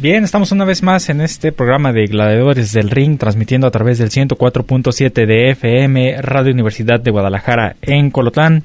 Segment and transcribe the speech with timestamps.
[0.00, 3.98] Bien, estamos una vez más en este programa de Gladiadores del Ring, transmitiendo a través
[3.98, 8.62] del 104.7 de FM, Radio Universidad de Guadalajara en Colotán.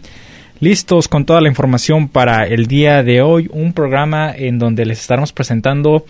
[0.61, 5.01] Listos con toda la información para el día de hoy, un programa en donde les
[5.01, 6.05] estaremos presentando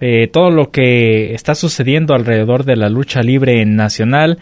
[0.00, 4.38] eh, todo lo que está sucediendo alrededor de la lucha libre nacional,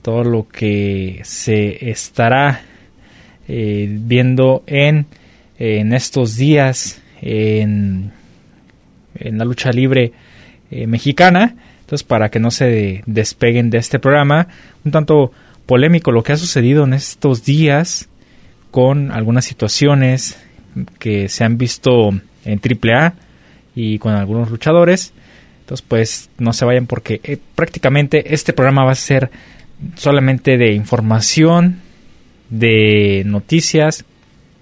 [0.00, 2.62] todo lo que se estará
[3.46, 5.04] eh, viendo en,
[5.58, 8.15] en estos días en
[9.20, 10.12] en la lucha libre
[10.70, 11.54] eh, mexicana.
[11.80, 14.48] Entonces, para que no se despeguen de este programa,
[14.84, 15.32] un tanto
[15.66, 18.08] polémico lo que ha sucedido en estos días
[18.70, 20.38] con algunas situaciones
[20.98, 22.10] que se han visto
[22.44, 23.14] en AAA
[23.74, 25.12] y con algunos luchadores.
[25.60, 29.30] Entonces, pues no se vayan porque eh, prácticamente este programa va a ser
[29.96, 31.80] solamente de información,
[32.50, 34.04] de noticias,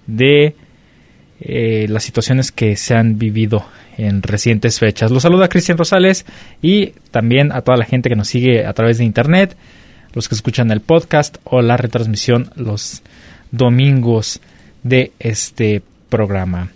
[0.07, 0.55] de
[1.41, 3.65] eh, las situaciones que se han vivido
[3.97, 5.11] en recientes fechas.
[5.11, 6.25] Los saluda Cristian Rosales
[6.63, 9.57] y también a toda la gente que nos sigue a través de internet,
[10.13, 13.03] los que escuchan el podcast o la retransmisión los
[13.51, 14.41] domingos
[14.83, 16.71] de este programa.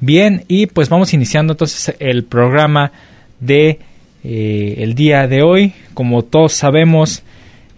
[0.00, 2.92] Bien, y pues vamos iniciando entonces el programa
[3.40, 3.80] de
[4.24, 5.74] eh, el día de hoy.
[5.94, 7.22] Como todos sabemos,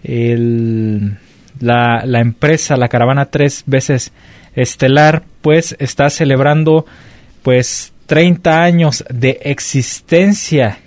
[0.03, 4.11] la, la empresa, la caravana tres veces
[4.55, 6.85] estelar, pues está celebrando
[7.41, 10.79] pues 30 años de existencia.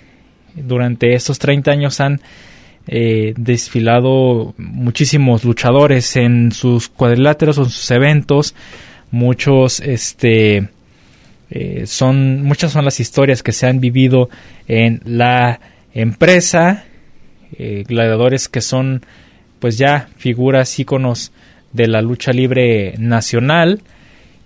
[0.55, 2.21] Durante estos 30 años han
[2.87, 8.55] eh, desfilado muchísimos luchadores en sus cuadriláteros en sus eventos.
[9.11, 10.69] Muchos, este,
[11.49, 14.29] eh, son, muchas son las historias que se han vivido
[14.67, 15.59] en la
[15.93, 16.85] empresa.
[17.57, 19.05] Eh, gladiadores que son,
[19.59, 21.31] pues ya figuras, íconos
[21.73, 23.81] de la lucha libre nacional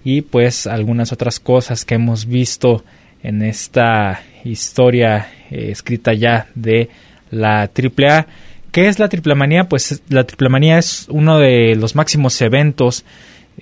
[0.03, 2.83] y pues algunas otras cosas que hemos visto
[3.23, 6.89] en esta historia eh, escrita ya de
[7.29, 8.27] la AAA.
[8.71, 9.65] ¿Qué es la triple manía?
[9.65, 13.05] Pues la triple manía es uno de los máximos eventos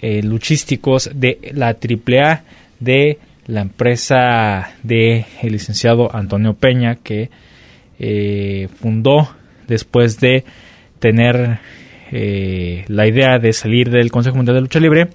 [0.02, 2.44] eh, luchísticos de la AAA
[2.80, 3.18] de
[3.48, 7.30] la empresa de licenciado Antonio Peña que
[7.98, 9.36] eh, fundó
[9.68, 10.46] después de
[11.00, 11.60] tener
[12.12, 15.10] la idea de salir del Consejo Mundial de Lucha Libre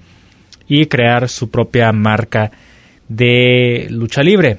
[0.69, 2.51] y crear su propia marca
[3.09, 4.59] de lucha libre.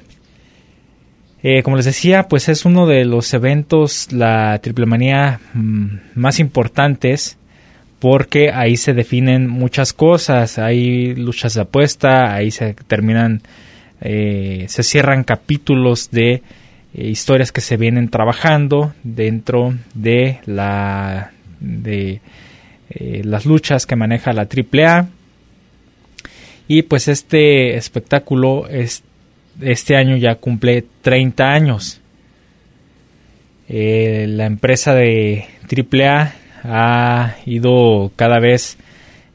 [1.42, 6.40] Eh, como les decía, pues es uno de los eventos, la triple manía mm, más
[6.40, 7.38] importantes,
[7.98, 13.42] porque ahí se definen muchas cosas, hay luchas de apuesta, ahí se terminan,
[14.00, 16.42] eh, se cierran capítulos de eh,
[16.94, 22.20] historias que se vienen trabajando dentro de la de
[23.22, 25.08] las luchas que maneja la AAA
[26.68, 29.02] y pues este espectáculo es,
[29.60, 32.00] este año ya cumple 30 años.
[33.68, 36.34] Eh, la empresa de AAA
[36.64, 38.78] ha ido cada vez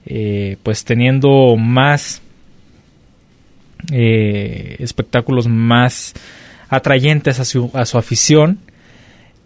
[0.05, 2.21] eh, pues teniendo más
[3.91, 6.13] eh, espectáculos más
[6.69, 8.59] atrayentes a su, a su afición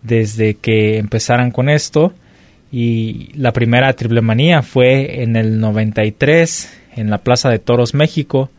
[0.02, 2.13] desde que empezaran con esto
[2.72, 8.50] y la primera triple manía fue en el 93 en la Plaza de Toros, México.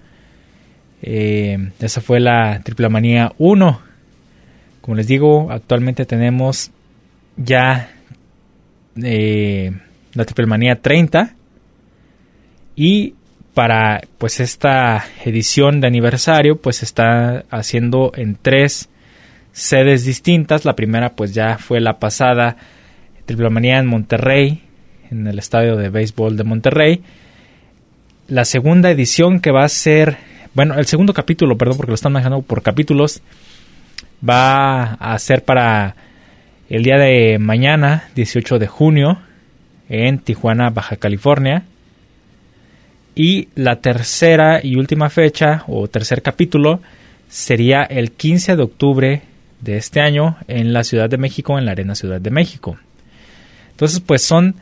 [1.02, 3.80] Eh, esa fue la Triple Manía 1.
[4.80, 6.70] Como les digo, actualmente tenemos
[7.36, 7.90] ya
[9.02, 9.72] eh,
[10.14, 11.34] la Triple Manía 30.
[12.76, 13.14] Y
[13.54, 18.90] para pues esta edición de aniversario pues está haciendo en tres
[19.52, 20.66] sedes distintas.
[20.66, 22.58] La primera pues ya fue la pasada
[23.24, 24.62] Triple Manía en Monterrey,
[25.10, 27.02] en el estadio de béisbol de Monterrey
[28.28, 30.16] la segunda edición que va a ser,
[30.54, 33.22] bueno, el segundo capítulo, perdón, porque lo están manejando por capítulos,
[34.26, 35.96] va a ser para
[36.68, 39.18] el día de mañana, 18 de junio,
[39.88, 41.64] en Tijuana, Baja California.
[43.14, 46.80] Y la tercera y última fecha, o tercer capítulo,
[47.28, 49.22] sería el 15 de octubre
[49.60, 52.76] de este año en la Ciudad de México, en la Arena Ciudad de México.
[53.70, 54.56] Entonces, pues son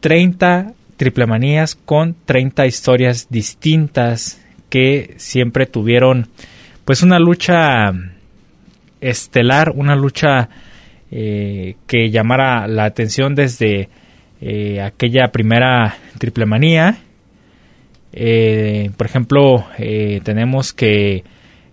[0.00, 6.28] 30 triplemanías con 30 historias distintas que siempre tuvieron
[6.84, 7.92] pues una lucha
[9.00, 10.48] estelar, una lucha
[11.10, 13.88] eh, que llamara la atención desde
[14.40, 16.98] eh, aquella primera triplemanía.
[18.12, 21.24] Eh, por ejemplo, tenemos que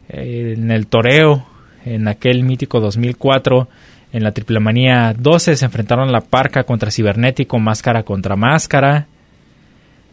[0.08, 1.48] en el toreo,
[1.84, 3.68] en aquel mítico 2004,
[4.14, 9.08] en la triplemanía 12 se enfrentaron la parca contra cibernético, máscara contra máscara.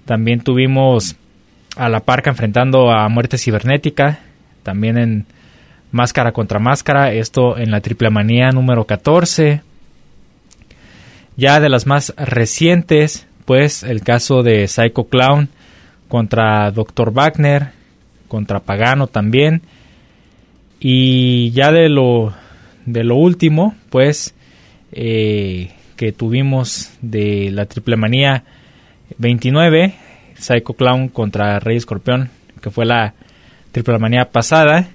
[0.05, 1.17] También tuvimos
[1.77, 4.21] a la parca enfrentando a muerte cibernética,
[4.63, 5.27] también en
[5.91, 9.63] máscara contra máscara, esto en la triple manía número 14.
[11.37, 15.49] Ya de las más recientes, pues el caso de Psycho Clown
[16.09, 17.13] contra Dr.
[17.13, 17.71] Wagner,
[18.29, 19.63] contra Pagano también.
[20.81, 22.35] Y ya de lo,
[22.87, 24.35] de lo último, pues
[24.91, 28.45] eh, que tuvimos de la triple manía
[29.19, 29.95] 29,
[30.35, 32.31] Psycho Clown contra Rey Escorpión,
[32.61, 33.15] que fue la
[33.73, 34.89] triple manía pasada.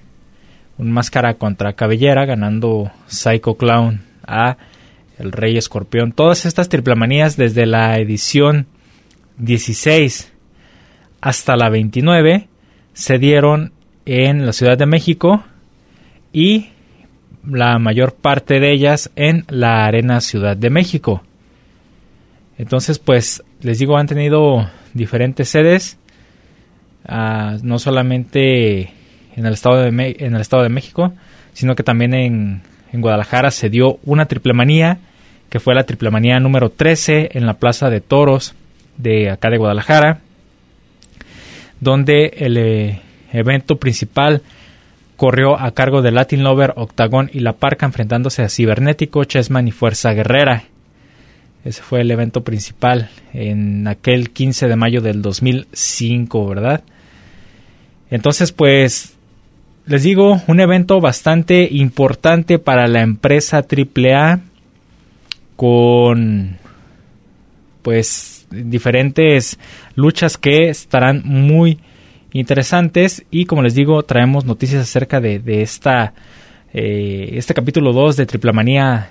[0.78, 4.56] Un máscara contra cabellera, ganando Psycho Clown a
[5.18, 6.12] el Rey Escorpión.
[6.12, 8.66] Todas estas triplamanías desde la edición
[9.38, 10.32] 16
[11.20, 12.48] hasta la 29
[12.92, 13.72] se dieron
[14.06, 15.44] en la Ciudad de México
[16.32, 16.68] y
[17.46, 21.22] la mayor parte de ellas en la Arena Ciudad de México.
[22.58, 25.96] Entonces, pues, les digo, han tenido diferentes sedes,
[27.06, 28.90] ah, no solamente
[29.36, 31.12] en el, estado de en el Estado de México,
[31.52, 32.62] sino que también en,
[32.92, 34.98] Guadalajara se dio una triplemanía,
[35.50, 38.54] que fue la triplemanía número 13 en la Plaza de Toros
[38.96, 40.20] de acá de Guadalajara,
[41.80, 43.00] donde el eh,
[43.32, 44.42] evento principal
[45.16, 49.70] corrió a cargo de Latin Lover, Octagon y La Parca enfrentándose a Cibernético, Chessman y
[49.70, 50.64] Fuerza Guerrera.
[51.64, 56.82] Ese fue el evento principal en aquel 15 de mayo del 2005, ¿verdad?
[58.10, 59.16] Entonces, pues,
[59.86, 64.40] les digo, un evento bastante importante para la empresa AAA
[65.56, 66.58] con,
[67.82, 69.58] pues, diferentes
[69.94, 71.78] luchas que estarán muy
[72.32, 76.12] interesantes y como les digo traemos noticias acerca de, esta
[76.72, 79.10] eh, este capítulo 2 de Triplamanía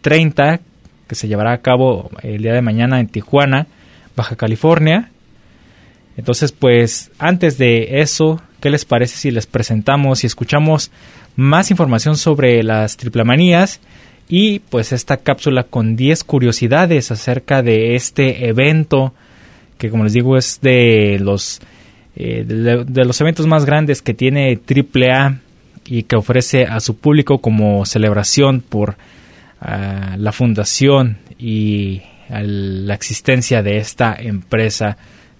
[0.00, 0.60] 30
[1.08, 3.66] que se llevará a cabo el día de mañana en Tijuana,
[4.14, 5.10] Baja California.
[6.16, 10.90] Entonces, pues antes de eso, ¿qué les parece si les presentamos y escuchamos
[11.36, 13.80] más información sobre las triplamanías
[14.28, 19.14] y pues esta cápsula con 10 curiosidades acerca de este evento
[19.78, 21.60] que como les digo es de los
[22.16, 25.38] eh, de, los eventos más grandes que tiene AAA
[25.86, 28.96] y que ofrece a su público como celebración por
[29.60, 34.96] la fundación y la existencia de esta empresa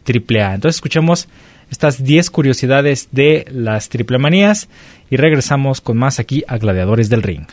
[0.07, 0.55] AAA.
[0.55, 1.29] Entonces escuchemos
[1.71, 4.69] estas 10 curiosidades de las triplemanías
[5.11, 7.47] y regresamos con más aquí a Gladiadores del Ring.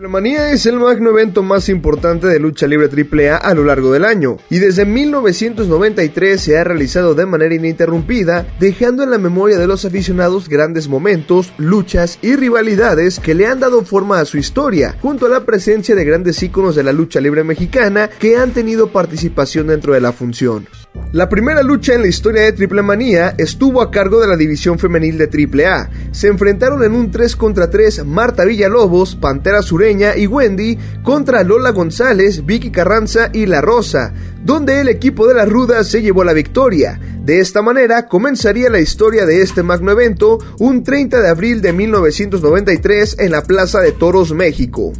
[0.00, 4.06] Triplemanía es el magno evento más importante de lucha libre AAA a lo largo del
[4.06, 9.66] año y desde 1993 se ha realizado de manera ininterrumpida, dejando en la memoria de
[9.66, 14.96] los aficionados grandes momentos, luchas y rivalidades que le han dado forma a su historia,
[15.02, 18.92] junto a la presencia de grandes íconos de la lucha libre mexicana que han tenido
[18.92, 20.66] participación dentro de la función.
[21.12, 24.78] La primera lucha en la historia de Triple Manía estuvo a cargo de la división
[24.78, 25.90] femenil de AAA.
[26.12, 31.72] Se enfrentaron en un 3 contra 3 Marta Villalobos, Pantera Sureña y Wendy contra Lola
[31.72, 34.12] González, Vicky Carranza y La Rosa,
[34.44, 37.00] donde el equipo de las rudas se llevó la victoria.
[37.24, 41.72] De esta manera comenzaría la historia de este magno evento un 30 de abril de
[41.72, 44.92] 1993 en la Plaza de Toros, México.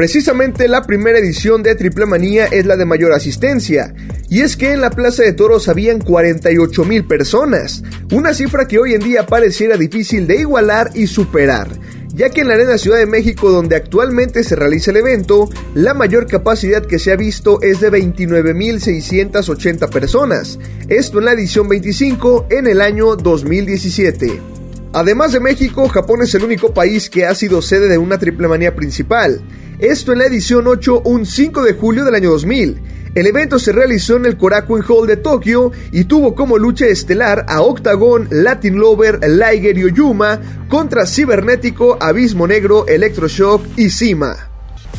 [0.00, 3.92] Precisamente la primera edición de Triple Manía es la de mayor asistencia,
[4.30, 8.78] y es que en la Plaza de Toros habían 48 mil personas, una cifra que
[8.78, 11.68] hoy en día pareciera difícil de igualar y superar,
[12.14, 15.92] ya que en la Arena Ciudad de México donde actualmente se realiza el evento, la
[15.92, 22.46] mayor capacidad que se ha visto es de 29.680 personas, esto en la edición 25
[22.48, 24.59] en el año 2017.
[24.92, 28.48] Además de México, Japón es el único país que ha sido sede de una triple
[28.48, 29.40] manía principal.
[29.78, 32.82] Esto en la edición 8, un 5 de julio del año 2000.
[33.14, 37.44] El evento se realizó en el Korakuen Hall de Tokio y tuvo como lucha estelar
[37.48, 44.50] a Octagon, Latin Lover, Liger y Oyuma contra Cibernético, Abismo Negro, Electroshock y Sima.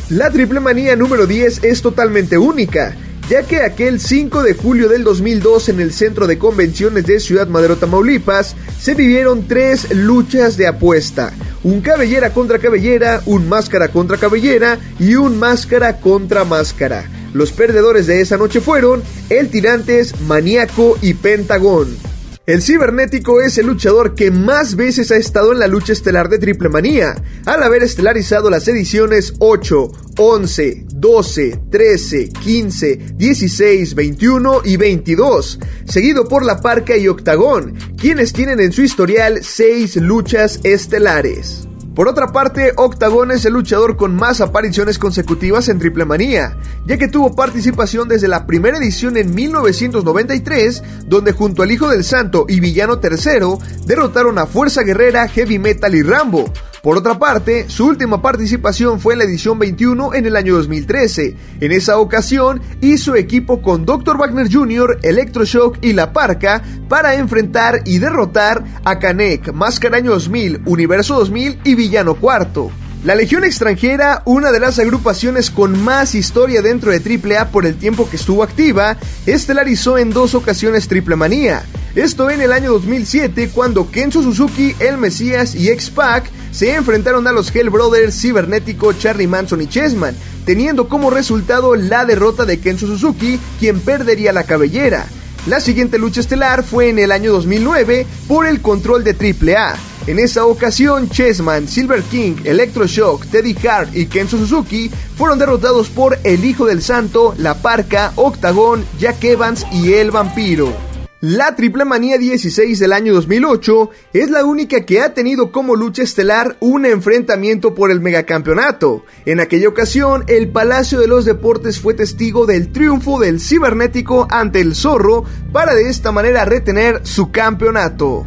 [0.08, 2.96] La triple manía número 10 es totalmente única
[3.28, 7.46] ya que aquel 5 de julio del 2002 en el Centro de Convenciones de Ciudad
[7.46, 11.32] Madero, Tamaulipas, se vivieron tres luchas de apuesta.
[11.62, 17.08] Un cabellera contra cabellera, un máscara contra cabellera y un máscara contra máscara.
[17.32, 22.11] Los perdedores de esa noche fueron el Tirantes, Maníaco y Pentagón.
[22.44, 26.40] El cibernético es el luchador que más veces ha estado en la lucha estelar de
[26.40, 27.14] Triple Manía,
[27.46, 36.26] al haber estelarizado las ediciones 8, 11, 12, 13, 15, 16, 21 y 22, seguido
[36.26, 41.68] por La Parca y Octagón, quienes tienen en su historial 6 luchas estelares.
[41.94, 46.56] Por otra parte, Octagon es el luchador con más apariciones consecutivas en Triple Manía,
[46.86, 52.02] ya que tuvo participación desde la primera edición en 1993, donde junto al Hijo del
[52.02, 56.50] Santo y Villano III derrotaron a Fuerza Guerrera, Heavy Metal y Rambo,
[56.82, 61.36] por otra parte, su última participación fue en la edición 21 en el año 2013.
[61.60, 64.18] En esa ocasión hizo equipo con Dr.
[64.18, 70.62] Wagner Jr., Electroshock y La Parca para enfrentar y derrotar a Kanek, Máscara Año 2000,
[70.64, 72.72] Universo 2000 y Villano Cuarto.
[73.04, 77.76] La Legión Extranjera, una de las agrupaciones con más historia dentro de AAA por el
[77.76, 78.96] tiempo que estuvo activa,
[79.26, 81.62] estelarizó en dos ocasiones Triple Manía.
[81.94, 87.32] Esto en el año 2007 cuando Kenzo Suzuki, El Mesías y X-Pac se enfrentaron a
[87.32, 92.86] los Hell Brothers Cibernético, Charlie Manson y Chessman, teniendo como resultado la derrota de Kenzo
[92.86, 95.06] Suzuki, quien perdería la cabellera.
[95.46, 99.74] La siguiente lucha estelar fue en el año 2009 por el control de AAA.
[100.06, 106.18] En esa ocasión, Chessman, Silver King, Electroshock, Teddy Hart y Kenzo Suzuki fueron derrotados por
[106.22, 110.91] El Hijo del Santo, La Parca, Octagón, Jack Evans y El Vampiro.
[111.24, 116.02] La Triple Manía 16 del año 2008 es la única que ha tenido como lucha
[116.02, 119.04] estelar un enfrentamiento por el megacampeonato.
[119.24, 124.60] En aquella ocasión, el Palacio de los Deportes fue testigo del triunfo del cibernético ante
[124.60, 128.26] el zorro para de esta manera retener su campeonato.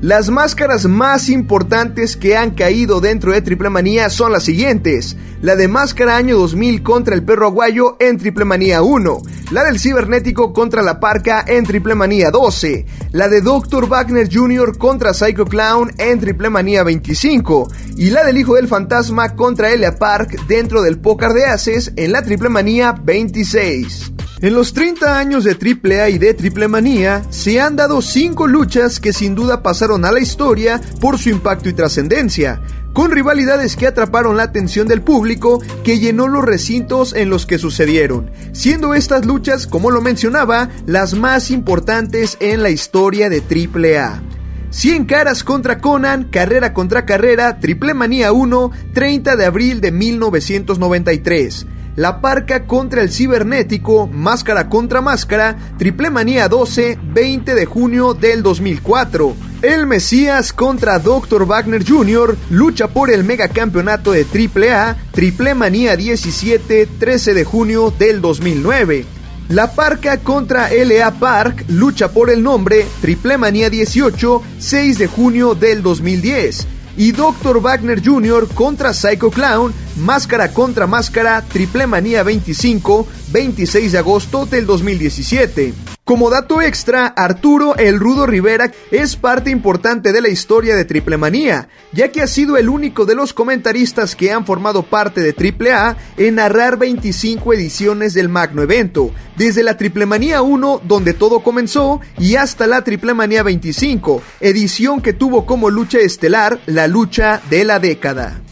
[0.00, 5.16] Las máscaras más importantes que han caído dentro de Triple Manía son las siguientes.
[5.46, 9.22] La de Máscara Año 2000 contra el Perro Aguayo en Triple Manía 1.
[9.52, 12.84] La del Cibernético contra la Parca en Triple Manía 12.
[13.12, 13.88] La de Dr.
[13.88, 14.76] Wagner Jr.
[14.76, 17.70] contra Psycho Clown en Triple Manía 25.
[17.96, 22.10] Y la del Hijo del Fantasma contra Elia Park dentro del Pócar de Aces en
[22.10, 24.14] la Triple Manía 26.
[24.42, 29.00] En los 30 años de AAA y de Triple Manía, se han dado 5 luchas
[29.00, 32.60] que sin duda pasaron a la historia por su impacto y trascendencia,
[32.96, 37.58] con rivalidades que atraparon la atención del público que llenó los recintos en los que
[37.58, 44.22] sucedieron, siendo estas luchas, como lo mencionaba, las más importantes en la historia de AAA.
[44.70, 51.66] 100 caras contra Conan, carrera contra carrera, Triple Manía 1, 30 de abril de 1993.
[51.96, 58.42] La Parca contra el Cibernético, Máscara contra Máscara, Triple Manía 12, 20 de junio del
[58.42, 59.34] 2004.
[59.62, 61.46] El Mesías contra Dr.
[61.46, 62.36] Wagner Jr.
[62.50, 69.06] lucha por el megacampeonato de AAA, Triple Manía 17, 13 de junio del 2009.
[69.48, 75.54] La Parca contra LA Park lucha por el nombre Triple Manía 18, 6 de junio
[75.54, 77.60] del 2010 y Dr.
[77.60, 78.48] Wagner Jr.
[78.48, 85.95] contra Psycho Clown, Máscara contra Máscara, Triple Manía 25, 26 de agosto del 2017.
[86.06, 91.16] Como dato extra, Arturo El Rudo Rivera es parte importante de la historia de Triple
[91.16, 95.32] Manía, ya que ha sido el único de los comentaristas que han formado parte de
[95.32, 101.12] Triple A en narrar 25 ediciones del magno evento, desde la Triple Manía 1, donde
[101.12, 106.86] todo comenzó, y hasta la Triple Manía 25, edición que tuvo como lucha estelar la
[106.86, 108.45] lucha de la década.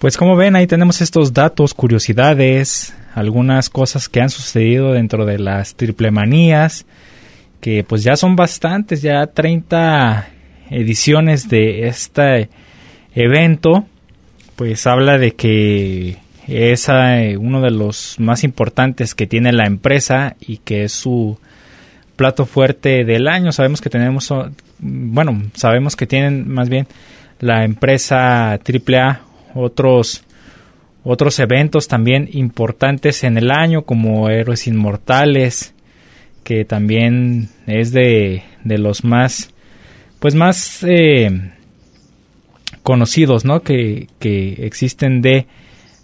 [0.00, 5.38] Pues como ven, ahí tenemos estos datos, curiosidades, algunas cosas que han sucedido dentro de
[5.38, 6.86] las triple manías,
[7.60, 10.26] que pues ya son bastantes, ya 30
[10.70, 12.48] ediciones de este
[13.14, 13.84] evento,
[14.56, 16.16] pues habla de que
[16.48, 21.38] es eh, uno de los más importantes que tiene la empresa y que es su
[22.16, 23.52] plato fuerte del año.
[23.52, 24.32] Sabemos que tenemos,
[24.78, 26.86] bueno, sabemos que tienen más bien
[27.38, 30.24] la empresa AAA otros
[31.02, 35.74] otros eventos también importantes en el año como Héroes Inmortales
[36.44, 39.54] que también es de, de los más
[40.18, 41.52] pues más eh,
[42.82, 43.62] conocidos ¿no?
[43.62, 45.46] que, que existen de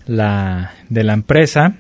[0.06, 1.76] la de la empresa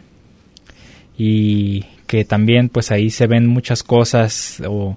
[1.16, 4.96] y que también pues ahí se ven muchas cosas o,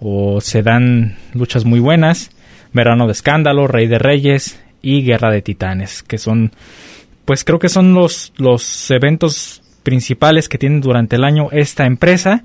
[0.00, 2.30] o se dan luchas muy buenas.
[2.72, 6.52] Verano de Escándalo, Rey de Reyes y Guerra de Titanes, que son,
[7.24, 12.44] pues creo que son los, los eventos principales que tiene durante el año esta empresa.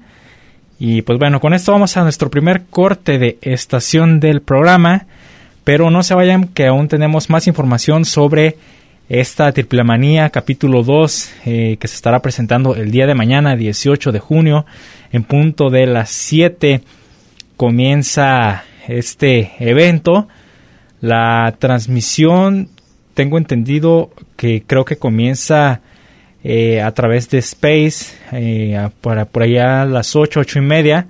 [0.79, 5.05] Y pues bueno, con esto vamos a nuestro primer corte de estación del programa.
[5.63, 8.57] Pero no se vayan que aún tenemos más información sobre
[9.09, 14.13] esta Triple Manía capítulo 2 eh, que se estará presentando el día de mañana 18
[14.13, 14.65] de junio
[15.11, 16.81] en punto de las 7
[17.57, 20.29] comienza este evento
[21.01, 22.69] la transmisión
[23.13, 25.81] tengo entendido que creo que comienza
[26.43, 31.07] eh, a través de Space eh, para por allá a las 8 8 y media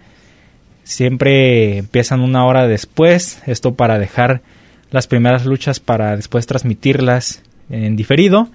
[0.84, 4.42] siempre empiezan una hora después esto para dejar
[4.92, 8.50] las primeras luchas para después transmitirlas en diferido.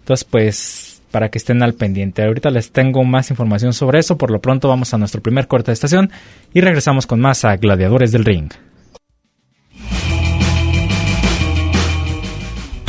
[0.00, 2.24] Entonces, pues, para que estén al pendiente.
[2.24, 4.18] Ahorita les tengo más información sobre eso.
[4.18, 6.10] Por lo pronto vamos a nuestro primer corte de estación
[6.52, 8.50] y regresamos con más a Gladiadores del Ring.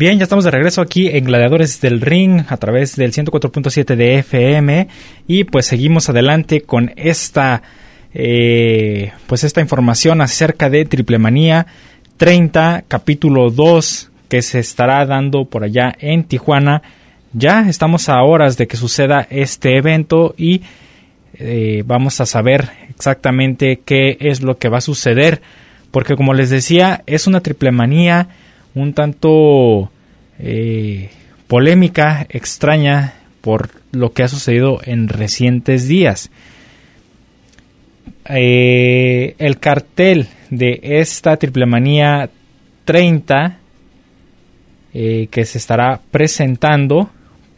[0.00, 4.14] Bien, ya estamos de regreso aquí en Gladiadores del Ring a través del 104.7 de
[4.20, 4.88] FM
[5.26, 7.60] y pues seguimos adelante con esta
[8.14, 11.66] eh, pues esta información acerca de Triple Manía.
[12.16, 16.80] 30 capítulo 2 que se estará dando por allá en Tijuana.
[17.34, 20.62] Ya estamos a horas de que suceda este evento y
[21.34, 25.42] eh, vamos a saber exactamente qué es lo que va a suceder.
[25.90, 28.30] Porque como les decía es una Triple Manía
[28.74, 29.90] un tanto
[30.38, 31.10] eh,
[31.46, 36.30] polémica, extraña por lo que ha sucedido en recientes días.
[38.28, 42.30] Eh, el cartel de esta Triple Manía
[42.84, 43.58] 30
[44.92, 47.10] eh, que se estará presentando,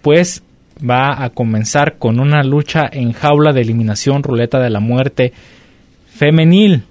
[0.02, 0.42] pues
[0.78, 5.32] va a comenzar con una lucha en jaula de eliminación ruleta de la muerte
[6.06, 6.84] femenil.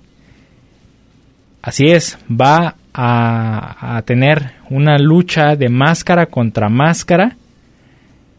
[1.61, 7.37] Así es, va a, tener una lucha de máscara contra máscara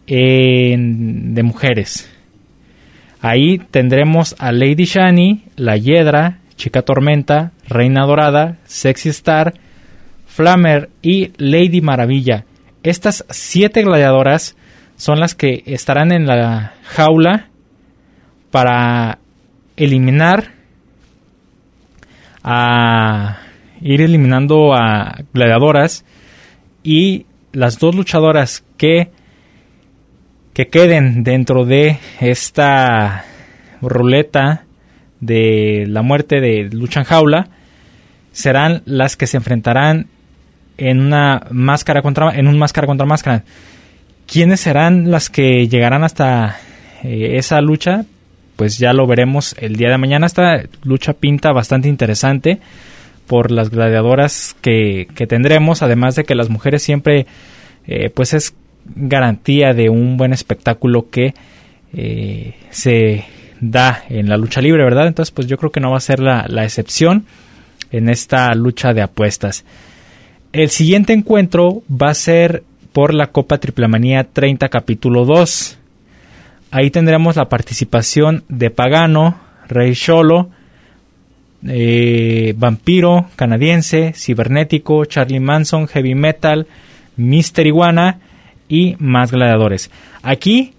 [0.06, 2.10] de mujeres.
[3.20, 9.54] Ahí tendremos a Lady Shani, La Hiedra, Chica Tormenta, Reina Dorada, Sexy Star,
[10.26, 12.44] Flammer y Lady Maravilla.
[12.82, 14.56] Estas siete gladiadoras
[14.96, 17.48] son las que estarán en la jaula
[18.50, 19.18] para
[19.76, 20.52] eliminar
[22.42, 23.38] a
[23.82, 26.04] ir eliminando a gladiadoras
[26.82, 29.10] y las dos luchadoras que
[30.54, 33.24] que queden dentro de esta
[33.80, 34.64] ruleta
[35.20, 37.48] de la muerte de lucha jaula
[38.32, 40.08] serán las que se enfrentarán
[40.76, 43.44] en una máscara contra en un máscara contra máscara.
[44.26, 46.56] ¿Quiénes serán las que llegarán hasta
[47.02, 48.04] eh, esa lucha?
[48.56, 50.26] Pues ya lo veremos el día de mañana.
[50.26, 52.60] Esta lucha pinta bastante interesante
[53.32, 57.24] por las gladiadoras que, tendremos, además de que las mujeres siempre
[57.86, 61.32] eh, pues es garantía de un buen espectáculo que
[61.94, 63.24] eh, se
[63.58, 65.06] da en la lucha libre, ¿verdad?
[65.06, 67.24] Entonces pues yo creo que no va a ser la, excepción
[67.90, 69.64] en esta lucha de apuestas.
[70.52, 75.78] El siguiente encuentro va a ser por la Copa Triplemanía 30 capítulo 2.
[76.70, 80.50] Ahí tendremos la participación de Pagano, Rey Cholo,
[81.66, 86.66] eh, vampiro canadiense, cibernético, Charlie Manson, heavy metal,
[87.16, 88.20] Mister Iguana
[88.68, 89.90] y más gladiadores.
[90.22, 90.72] Aquí,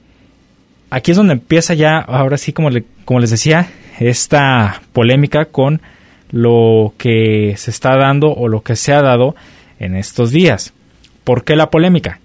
[0.89, 2.69] aquí es donde empieza ya, ahora sí, como,
[3.05, 3.69] como les decía,
[3.99, 5.81] esta polémica con
[6.31, 9.35] lo que se está dando o lo que se ha dado
[9.79, 10.73] en estos días.
[11.23, 12.19] ¿Por qué la polémica?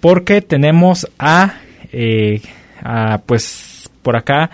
[0.00, 1.54] Porque tenemos a,
[1.92, 2.40] eh,
[2.82, 4.50] a pues por acá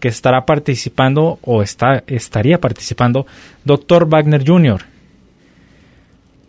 [0.00, 3.26] que estará participando o está, estaría participando
[3.64, 4.08] Dr.
[4.08, 4.82] Wagner Jr.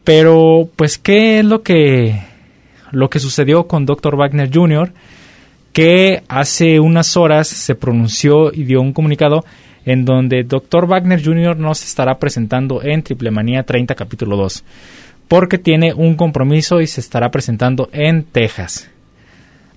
[0.04, 2.22] Pero, pues, ¿qué es lo que,
[2.92, 4.16] lo que sucedió con Dr.
[4.16, 4.94] Wagner Jr.?
[5.74, 9.46] Que hace unas horas se pronunció y dio un comunicado
[9.86, 10.88] en donde Dr.
[10.88, 11.58] Wagner Jr.
[11.58, 14.64] nos estará presentando en Triple Manía 30 capítulo 2,
[15.28, 18.90] porque tiene un compromiso y se estará presentando en Texas.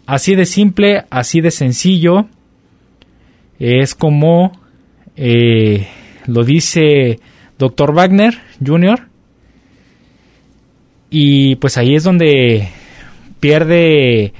[0.06, 2.26] Así de simple, así de sencillo,
[3.58, 4.52] es como
[5.16, 5.86] eh,
[6.26, 7.20] lo dice
[7.58, 7.94] Dr.
[7.94, 9.08] Wagner Jr.
[11.10, 12.68] Y pues ahí es donde
[13.40, 14.32] pierde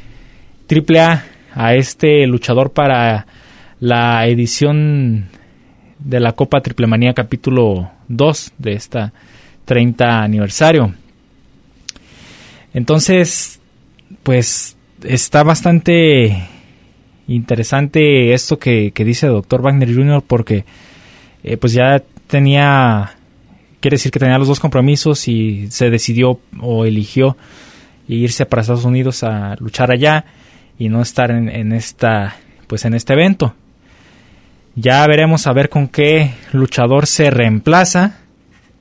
[0.69, 1.25] AAA
[1.55, 3.27] a este luchador para
[3.81, 5.29] la edición
[5.99, 9.13] de la Copa Triple Manía capítulo 2 de esta
[9.65, 10.95] 30 aniversario.
[12.73, 13.61] Entonces,
[14.23, 16.49] pues está bastante
[17.27, 20.23] interesante esto que, dice el doctor Wagner Jr.
[20.27, 20.65] porque
[21.43, 23.13] eh, pues ya tenía,
[23.81, 27.37] quiere decir que tenía los dos compromisos y se decidió o eligió
[28.09, 30.25] irse para Estados Unidos a luchar allá
[30.79, 33.55] y no estar en, en esta pues en este evento.
[34.75, 38.19] Ya veremos a ver con qué luchador se reemplaza,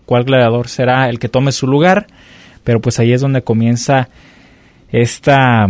[0.05, 2.07] cuál gladiador será el que tome su lugar,
[2.63, 4.09] pero pues ahí es donde comienza
[4.91, 5.67] esta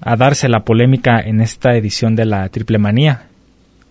[0.00, 3.26] a darse la polémica en esta edición de la Triple Manía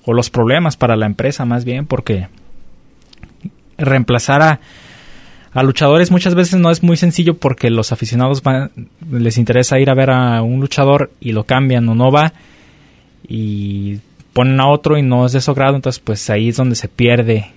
[0.05, 2.27] o los problemas para la empresa más bien porque
[3.77, 4.59] reemplazar a,
[5.53, 8.41] a luchadores muchas veces no es muy sencillo porque los aficionados
[9.09, 12.33] les interesa ir a ver a un luchador y lo cambian o no va
[13.27, 13.99] y
[14.33, 16.89] ponen a otro y no es de su grado, entonces pues ahí es donde se
[16.89, 17.47] pierde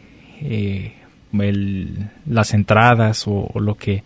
[0.40, 0.92] eh,
[2.26, 4.04] las entradas o, lo que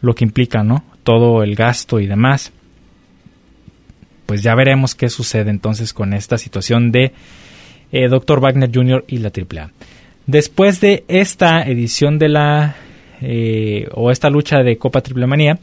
[0.00, 0.82] lo que implica, ¿no?
[1.04, 2.52] Todo el gasto y demás.
[4.30, 7.10] Pues ya veremos qué sucede entonces con esta situación de
[7.90, 8.38] eh, Dr.
[8.38, 9.04] Wagner Jr.
[9.08, 9.72] y la AAA.
[10.28, 12.76] Después de esta edición de la
[13.22, 15.58] eh, o esta lucha de Copa Triple Manía,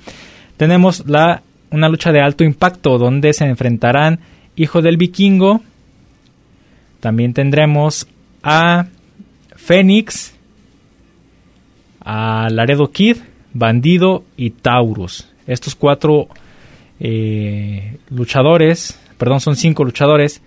[0.58, 4.20] tenemos la una lucha de alto impacto donde se enfrentarán
[4.58, 5.62] Hijo del Vikingo
[7.00, 8.06] también tendremos
[8.44, 8.88] a
[9.56, 10.36] Fénix,
[12.02, 13.16] a Laredo Kid,
[13.54, 15.30] Bandido y Taurus.
[15.48, 16.28] Estos cuatro
[17.00, 20.42] eh, luchadores, perdón, son cinco luchadores,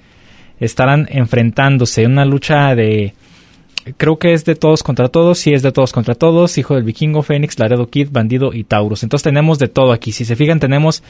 [0.59, 3.15] estarán enfrentándose en una lucha de
[3.97, 6.85] creo que es de todos contra todos, sí es de todos contra todos, Hijo del
[6.85, 9.03] Vikingo, Fénix, Laredo Kid, Bandido y Taurus.
[9.03, 10.13] Entonces tenemos de todo aquí.
[10.13, 11.03] Si se fijan, tenemos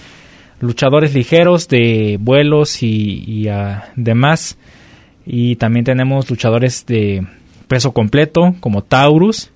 [0.61, 4.59] luchadores ligeros de vuelos y, ah, demás
[5.26, 7.26] y también tenemos luchadores de
[7.68, 9.50] peso completo como Taurus,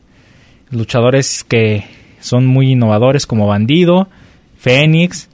[0.71, 1.85] luchadores que
[2.21, 4.09] son muy innovadores como Bandido,
[4.57, 5.29] Fénix,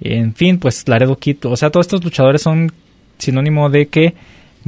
[0.00, 2.72] en fin, pues Laredo Kid, o sea, todos estos luchadores son
[3.18, 4.14] sinónimo de que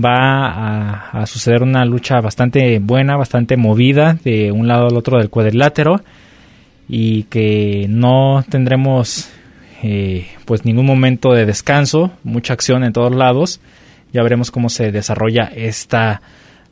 [0.03, 5.31] va a, suceder una lucha bastante buena, bastante movida de un lado al otro del
[5.31, 6.01] cuadrilátero
[6.88, 9.29] y que no tendremos
[9.83, 13.61] eh, pues ningún momento de descanso, mucha acción en todos lados
[14.12, 16.23] ya veremos cómo se desarrolla esta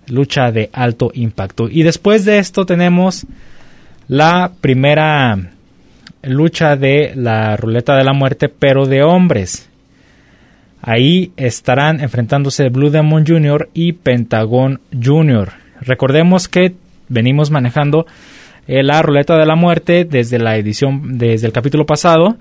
[0.09, 1.69] lucha de alto impacto.
[1.71, 3.27] Y después de esto tenemos
[4.09, 5.53] la primera
[6.29, 9.69] lucha de la ruleta de la muerte, pero de hombres.
[10.81, 13.69] Ahí estarán enfrentándose Blue Demon Jr.
[13.75, 15.53] y Pentagon Jr.
[15.81, 16.75] Recordemos que
[17.09, 18.07] venimos manejando
[18.67, 22.37] eh, la ruleta de la muerte desde la edición, desde el capítulo pasado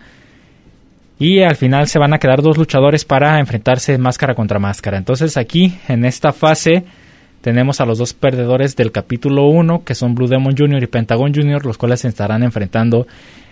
[1.20, 4.98] y al final se van a quedar dos luchadores para enfrentarse máscara contra máscara.
[4.98, 6.84] Entonces aquí en esta fase
[7.42, 10.84] tenemos a los dos perdedores del capítulo 1 que son Blue Demon Jr.
[10.84, 11.66] y Pentagon Jr.
[11.66, 13.08] los cuales se estarán enfrentando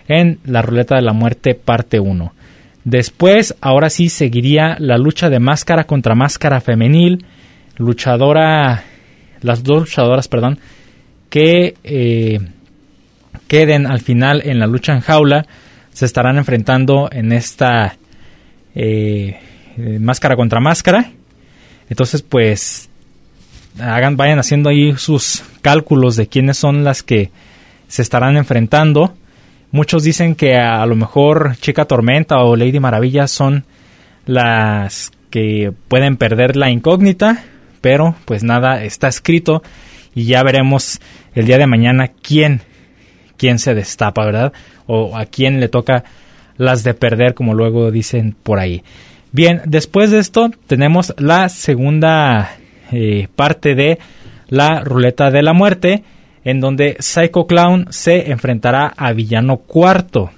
[0.08, 2.32] en la ruleta de la muerte parte 1.
[2.84, 7.24] Después, ahora sí seguiría la lucha de máscara contra máscara femenil,
[7.76, 8.84] luchadora,
[9.40, 10.60] las dos luchadoras, perdón,
[11.28, 12.38] que eh,
[13.48, 15.46] queden al final en la lucha en jaula
[15.92, 17.96] se estarán enfrentando en esta
[18.74, 19.40] eh,
[19.98, 21.10] máscara contra máscara.
[21.88, 22.90] Entonces, pues,
[23.80, 27.30] hagan, vayan haciendo ahí sus cálculos de quiénes son las que
[27.88, 29.14] se estarán enfrentando.
[29.70, 33.64] Muchos dicen que a, lo mejor Chica Tormenta o Lady Maravilla son
[34.24, 37.44] las que pueden perder la incógnita,
[37.80, 39.62] pero pues nada está escrito
[40.14, 41.00] y ya veremos
[41.34, 42.62] el día de mañana quién
[43.36, 44.52] quién se destapa, ¿verdad?
[44.86, 46.04] O a quién le toca
[46.56, 48.82] las de perder, como luego dicen por ahí.
[49.32, 52.56] Bien, después de esto tenemos la segunda
[52.92, 53.98] eh, parte de
[54.48, 56.04] la ruleta de la muerte,
[56.44, 60.30] en donde Psycho Clown se enfrentará a Villano Cuarto.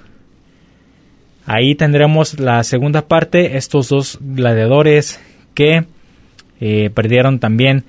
[1.45, 5.21] Ahí tendremos la segunda parte, estos dos gladiadores
[5.55, 5.85] que
[6.61, 7.85] eh, perdieron también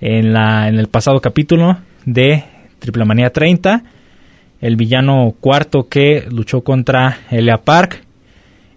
[0.00, 2.44] en, la, en el pasado capítulo de
[2.78, 3.82] Triple Manía 30
[4.64, 8.02] el villano cuarto que luchó contra Elia Park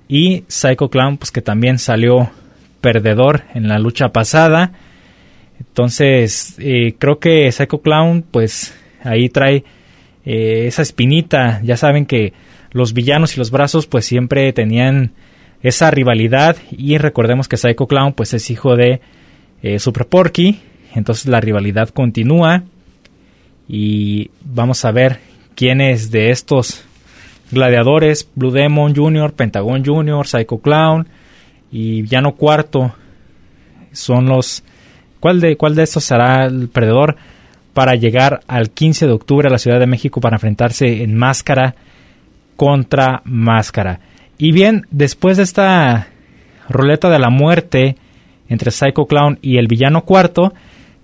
[0.09, 2.29] y Psycho Clown pues que también salió
[2.81, 4.73] perdedor en la lucha pasada.
[5.59, 9.63] Entonces eh, creo que Psycho Clown pues ahí trae
[10.25, 11.61] eh, esa espinita.
[11.63, 12.33] Ya saben que
[12.71, 15.11] los villanos y los brazos pues siempre tenían
[15.61, 19.01] esa rivalidad y recordemos que Psycho Clown pues es hijo de
[19.61, 20.59] eh, Super Porky.
[20.93, 22.63] Entonces la rivalidad continúa
[23.67, 25.19] y vamos a ver
[25.55, 26.83] quiénes de estos
[27.51, 31.07] gladiadores, Blue Demon Jr., Pentagon Jr., Psycho Clown
[31.71, 32.93] y Villano Cuarto
[33.91, 34.63] son los...
[35.27, 37.17] ¿Cuál de, cuál de estos será el perdedor?
[37.73, 41.75] para llegar al 15 de octubre a la Ciudad de México para enfrentarse en máscara
[42.55, 43.99] contra máscara.
[44.39, 46.07] Y bien, después de esta
[46.69, 47.97] ruleta de la muerte
[48.49, 50.55] entre Psycho Clown y el villano cuarto,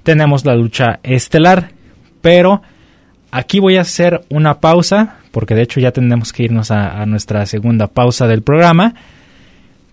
[0.01, 1.69] tenemos la lucha estelar.
[2.21, 2.63] Pero
[3.29, 7.05] aquí voy a hacer una pausa, porque de hecho ya tenemos que irnos a, a
[7.05, 8.95] nuestra segunda pausa del programa,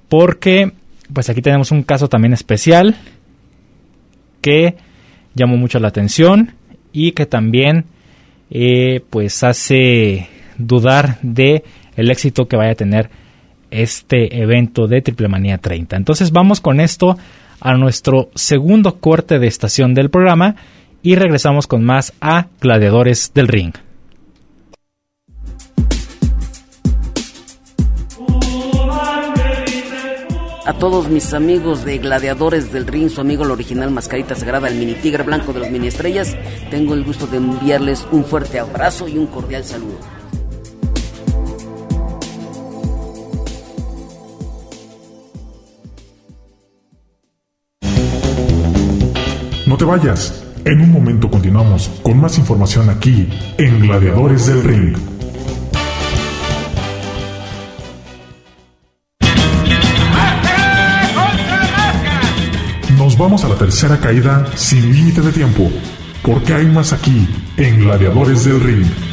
[0.08, 0.72] porque
[1.12, 2.96] pues aquí tenemos un caso también especial
[4.40, 4.76] que
[5.34, 6.54] llamó mucho la atención
[6.92, 7.84] y que también
[8.50, 11.64] eh, pues hace dudar de
[11.96, 13.10] el éxito que vaya a tener
[13.70, 15.96] este evento de Triple Manía 30.
[15.96, 17.16] Entonces vamos con esto
[17.60, 20.56] a nuestro segundo corte de estación del programa
[21.02, 23.72] y regresamos con más a Gladiadores del Ring.
[30.70, 34.76] A todos mis amigos de Gladiadores del Ring, su amigo el original Mascarita Sagrada, el
[34.76, 36.36] mini tigre blanco de los mini estrellas,
[36.70, 39.98] tengo el gusto de enviarles un fuerte abrazo y un cordial saludo.
[49.66, 50.44] No te vayas.
[50.64, 53.28] En un momento continuamos con más información aquí
[53.58, 55.09] en Gladiadores del Ring.
[63.20, 65.70] Vamos a la tercera caída sin límite de tiempo,
[66.22, 67.28] porque hay más aquí
[67.58, 69.09] en Gladiadores del Ring.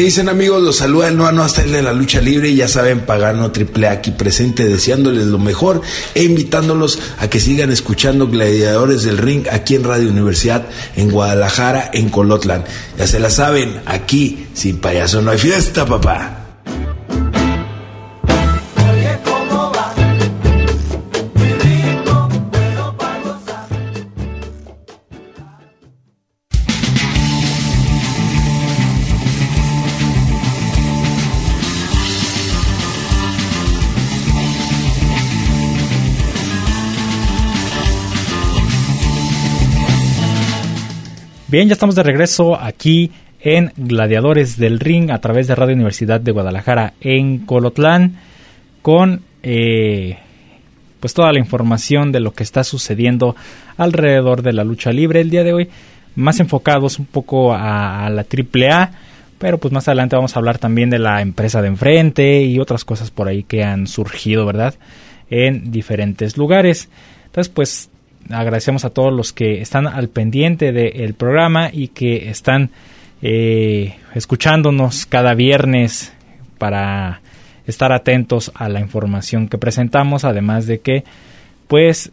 [0.00, 0.62] ¿Qué dicen amigos?
[0.62, 3.52] Los saluda el Noa No hasta el de la lucha libre y ya saben, Pagano
[3.52, 5.82] Triple aquí presente deseándoles lo mejor
[6.14, 11.90] e invitándolos a que sigan escuchando Gladiadores del Ring aquí en Radio Universidad en Guadalajara,
[11.92, 12.64] en Colotlan.
[12.96, 16.39] Ya se la saben, aquí sin payaso no hay fiesta, papá.
[41.50, 43.10] Bien, ya estamos de regreso aquí
[43.40, 48.18] en Gladiadores del Ring a través de Radio Universidad de Guadalajara en Colotlán
[48.82, 50.16] con eh,
[51.00, 53.34] pues toda la información de lo que está sucediendo
[53.76, 55.68] alrededor de la lucha libre el día de hoy,
[56.14, 58.92] más enfocados un poco a, a la AAA,
[59.40, 62.84] pero pues más adelante vamos a hablar también de la empresa de enfrente y otras
[62.84, 64.76] cosas por ahí que han surgido, ¿verdad?
[65.30, 66.88] En diferentes lugares.
[67.26, 67.90] Entonces, pues
[68.28, 72.70] agradecemos a todos los que están al pendiente del programa y que están
[73.22, 76.12] eh, escuchándonos cada viernes
[76.58, 77.20] para
[77.66, 81.04] estar atentos a la información que presentamos, además de que
[81.68, 82.12] pues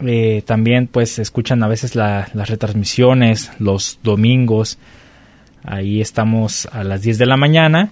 [0.00, 4.78] eh, también pues escuchan a veces las retransmisiones los domingos,
[5.64, 7.90] ahí estamos a las 10 de la mañana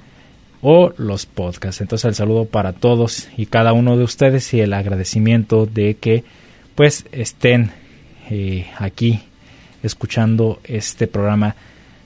[0.62, 1.80] o los podcasts.
[1.80, 6.24] Entonces el saludo para todos y cada uno de ustedes y el agradecimiento de que
[6.76, 7.72] pues estén
[8.30, 9.20] eh, aquí
[9.82, 11.56] escuchando este programa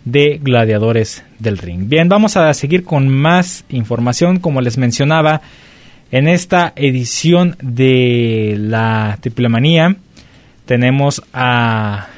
[0.05, 1.89] de Gladiadores del Ring.
[1.89, 5.43] Bien, vamos a seguir con más información, como les mencionaba,
[6.13, 9.97] en esta edición de la Triplemanía
[10.67, 12.09] tenemos a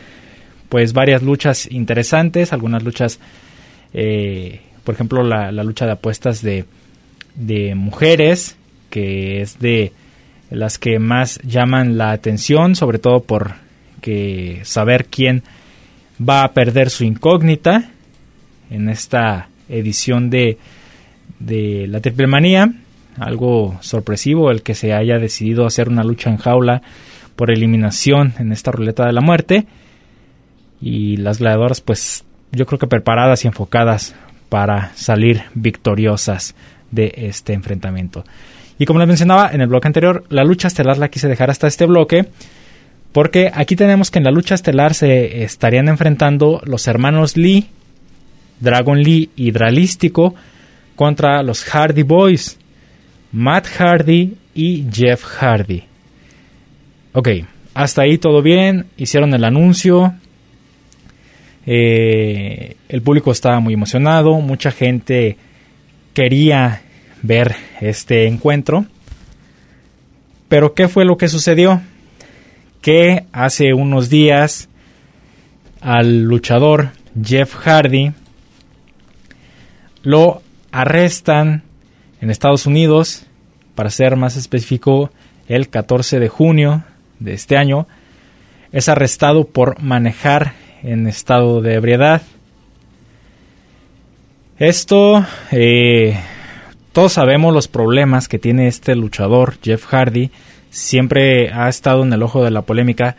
[0.69, 3.19] pues varias luchas interesantes, algunas luchas,
[3.93, 6.65] eh, por ejemplo, la, la, lucha de apuestas de,
[7.35, 8.57] de mujeres,
[8.89, 9.93] que es de
[10.53, 13.55] las que más llaman la atención, sobre todo por
[14.01, 15.43] que saber quién
[16.21, 17.91] va a perder su incógnita
[18.71, 20.59] en esta edición de,
[21.39, 22.73] de la Triple Manía.
[23.19, 26.83] Algo sorpresivo el que se haya decidido hacer una lucha en jaula
[27.37, 29.67] por eliminación en esta ruleta de la muerte.
[30.81, 34.15] Y las gladiadoras, pues yo creo que preparadas y enfocadas
[34.49, 36.55] para salir victoriosas
[36.91, 38.25] de este enfrentamiento.
[38.83, 41.69] Y como les mencionaba en el bloque anterior, la lucha estelar la quise dejar hasta
[41.69, 42.27] este bloque.
[43.13, 47.69] Porque aquí tenemos que en la lucha estelar se estarían enfrentando los hermanos Lee,
[48.59, 50.35] Dragon Lee y Dralístico
[50.97, 52.59] contra los Hardy Boys,
[53.31, 55.85] Matt Hardy y Jeff Hardy.
[57.13, 57.29] Ok,
[57.75, 60.13] hasta ahí todo bien, hicieron el anuncio,
[61.67, 65.37] eh, el público estaba muy emocionado, mucha gente
[66.15, 66.83] quería
[67.23, 68.85] ver este encuentro.
[70.49, 71.81] Pero ¿qué fue lo que sucedió?
[72.81, 74.69] Que hace unos días
[75.81, 78.13] al luchador Jeff Hardy
[80.03, 81.63] lo arrestan
[82.21, 83.27] en Estados Unidos,
[83.75, 85.11] para ser más específico,
[85.49, 86.85] el 14 de junio
[87.19, 87.87] de este año.
[88.71, 92.23] Es arrestado por manejar en estado de ebriedad.
[94.59, 96.19] Esto, eh,
[96.93, 100.31] todos sabemos los problemas que tiene este luchador, Jeff Hardy.
[100.71, 103.17] Siempre ha estado en el ojo de la polémica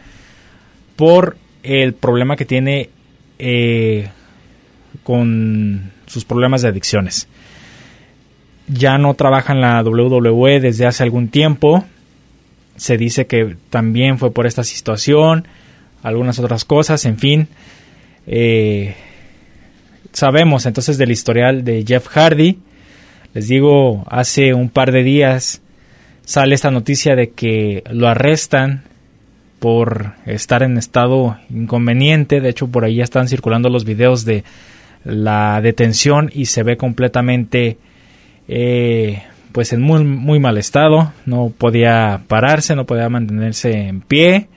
[0.96, 2.90] por el problema que tiene
[3.40, 4.10] eh,
[5.04, 7.28] con sus problemas de adicciones.
[8.68, 11.84] Ya no trabaja en la WWE desde hace algún tiempo.
[12.76, 15.48] Se dice que también fue por esta situación
[16.04, 17.48] algunas otras cosas, en fin.
[18.28, 18.96] Eh,
[20.12, 22.60] sabemos entonces del historial de Jeff Hardy.
[23.34, 25.62] Les digo, hace un par de días
[26.26, 28.84] sale esta noticia de que lo arrestan
[29.60, 32.42] por estar en estado inconveniente.
[32.42, 34.44] De hecho, por ahí están circulando los videos de
[35.04, 37.78] la detención y se ve completamente
[38.48, 41.14] eh, pues en muy, mal estado.
[41.26, 44.48] No podía pararse, no podía mantenerse en pie.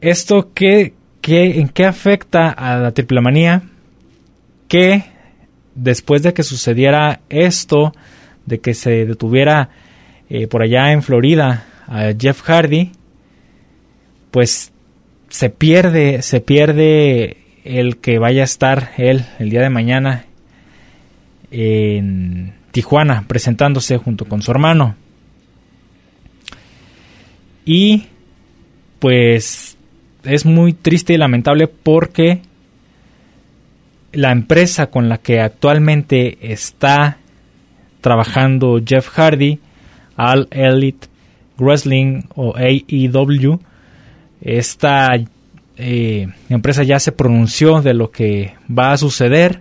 [0.00, 3.62] ¿Esto qué, en qué afecta a la triple manía?
[4.68, 5.04] Que
[5.74, 7.92] después de que sucediera esto,
[8.46, 9.70] de que se detuviera
[10.28, 12.92] eh, por allá en Florida a Jeff Hardy,
[14.30, 14.72] pues
[15.28, 20.26] se pierde, se pierde el que vaya a estar él el día de mañana
[21.50, 24.96] en Tijuana presentándose junto con su hermano.
[27.64, 28.06] Y
[28.98, 29.76] pues
[30.24, 32.42] es muy triste y lamentable porque
[34.14, 37.18] la empresa con la que actualmente está
[38.00, 39.60] trabajando Jeff Hardy,
[40.16, 41.08] All Elite
[41.58, 43.60] Wrestling o AEW,
[44.40, 45.08] esta
[45.76, 49.60] eh, empresa ya se pronunció de lo que va a suceder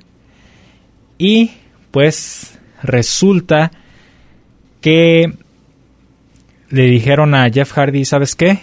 [1.18, 1.52] y
[1.92, 3.72] pues resulta
[4.82, 5.34] que
[6.70, 8.60] le dijeron a Jeff Hardy, ¿sabes qué?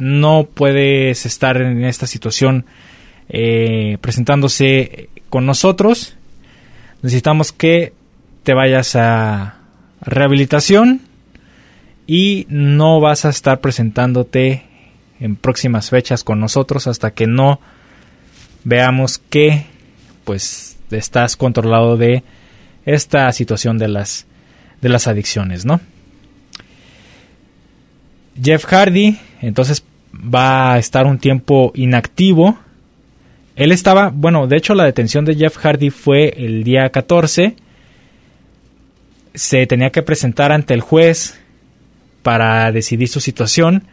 [0.00, 2.64] no puedes estar en esta situación
[3.30, 6.16] eh, presentándose con nosotros.
[7.02, 7.92] Necesitamos que
[8.42, 9.60] te vayas a
[10.02, 11.00] rehabilitación
[12.06, 14.64] y no vas a estar presentándote
[15.20, 17.60] en próximas fechas con nosotros hasta que no
[18.64, 19.66] veamos que
[20.24, 22.24] pues estás controlado de
[22.84, 24.26] esta situación de las
[24.80, 25.80] de las adicciones, ¿no?
[28.42, 32.58] Jeff Hardy entonces va a estar un tiempo inactivo.
[33.56, 37.56] Él estaba, bueno, de hecho la detención de Jeff Hardy fue el día 14.
[39.34, 41.40] Se tenía que presentar ante el juez
[42.22, 43.84] para decidir su situación,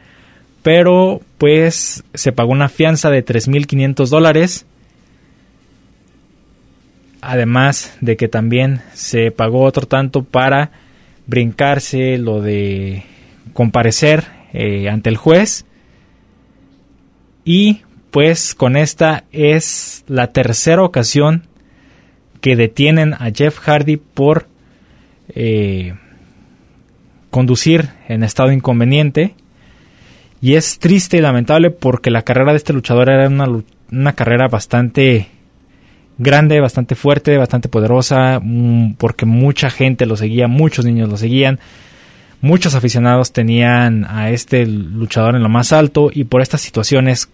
[0.64, 4.66] pero pues se pagó una fianza de 3.500 dólares.
[7.22, 10.72] Además de que también se pagó otro tanto para
[11.26, 13.04] brincarse lo de
[13.54, 15.66] comparecer eh, ante el juez
[17.44, 17.82] y
[18.18, 21.44] pues con esta es la tercera ocasión
[22.42, 24.48] que detienen a Jeff Hardy por
[25.36, 25.94] eh,
[27.30, 29.36] conducir en estado inconveniente.
[30.42, 34.48] Y es triste y lamentable porque la carrera de este luchador era una, una carrera
[34.48, 35.28] bastante
[36.18, 41.60] grande, bastante fuerte, bastante poderosa, mm, porque mucha gente lo seguía, muchos niños lo seguían,
[42.42, 47.30] muchos aficionados tenían a este luchador en lo más alto y por estas situaciones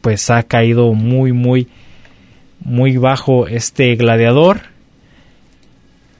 [0.00, 1.68] pues ha caído muy, muy,
[2.60, 4.60] muy bajo este gladiador.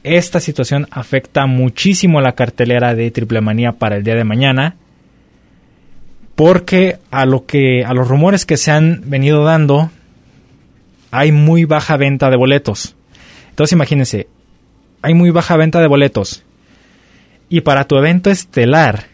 [0.03, 4.77] Esta situación afecta muchísimo la cartelera de Triple Manía para el día de mañana.
[6.37, 7.85] Porque a lo que.
[7.85, 9.91] a los rumores que se han venido dando.
[11.11, 12.95] Hay muy baja venta de boletos.
[13.51, 14.29] Entonces imagínense.
[15.03, 16.45] Hay muy baja venta de boletos.
[17.49, 19.05] Y para tu evento estelar.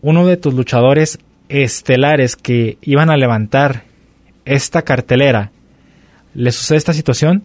[0.00, 1.18] Uno de tus luchadores
[1.48, 3.84] estelares que iban a levantar
[4.44, 5.50] esta cartelera,
[6.34, 7.42] le sucede esta situación,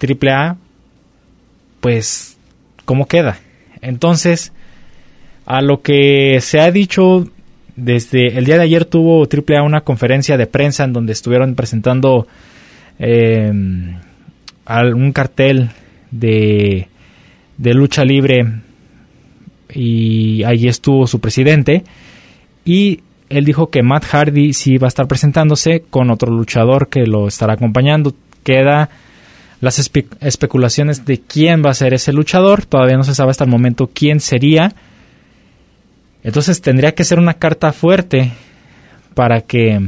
[0.00, 0.56] AAA,
[1.80, 2.36] pues
[2.84, 3.38] cómo queda.
[3.80, 4.52] Entonces,
[5.44, 7.28] a lo que se ha dicho
[7.76, 12.26] desde el día de ayer tuvo AAA una conferencia de prensa en donde estuvieron presentando
[12.98, 15.70] eh, un cartel
[16.10, 16.88] de,
[17.58, 18.46] de lucha libre
[19.72, 21.84] y ahí estuvo su presidente
[22.64, 27.06] y él dijo que Matt Hardy sí va a estar presentándose con otro luchador que
[27.06, 28.14] lo estará acompañando.
[28.42, 28.90] Queda
[29.60, 32.64] las especulaciones de quién va a ser ese luchador.
[32.66, 34.74] Todavía no se sabe hasta el momento quién sería.
[36.22, 38.32] Entonces tendría que ser una carta fuerte
[39.14, 39.80] para que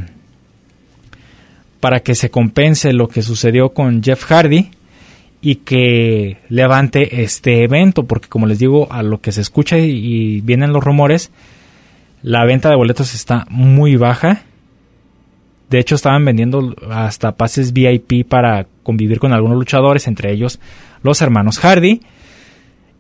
[1.81, 4.71] para que se compense lo que sucedió con Jeff Hardy
[5.41, 10.41] y que levante este evento, porque como les digo, a lo que se escucha y,
[10.41, 11.31] vienen los rumores,
[12.23, 14.43] la venta de boletos está muy baja.
[15.71, 20.61] De hecho, estaban vendiendo hasta pases VIP para convivir con algunos luchadores, entre ellos
[21.03, 22.01] los hermanos Hardy.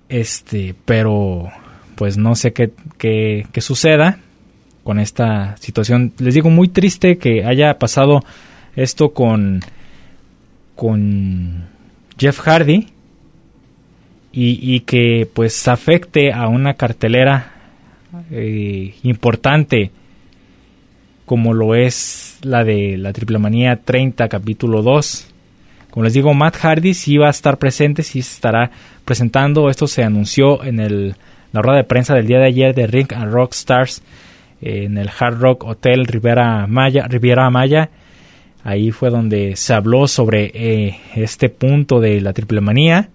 [0.08, 1.50] Este, pero
[1.94, 4.20] pues no sé qué, suceda
[4.84, 6.12] con esta situación.
[6.18, 8.22] Les digo, muy triste que haya pasado
[8.76, 9.60] esto con,
[10.76, 11.66] con
[12.16, 12.86] Jeff Hardy
[14.30, 17.57] y, que pues afecte a una cartelera
[18.30, 19.90] eh, importante
[21.26, 25.34] como lo es la de la Triple Manía 30 capítulo 2.
[25.90, 28.70] Como les digo, Matt Hardy sí va a estar presente, sí estará
[29.04, 29.68] presentando.
[29.68, 31.16] Esto se anunció en el,
[31.52, 34.02] la rueda de prensa del día de ayer de Ring and Rock Stars
[34.60, 37.06] en el Hard Rock Hotel Riviera Maya.
[37.08, 37.90] Riviera Maya
[38.68, 43.08] Ahí fue donde se habló sobre eh, este punto de la triple manía.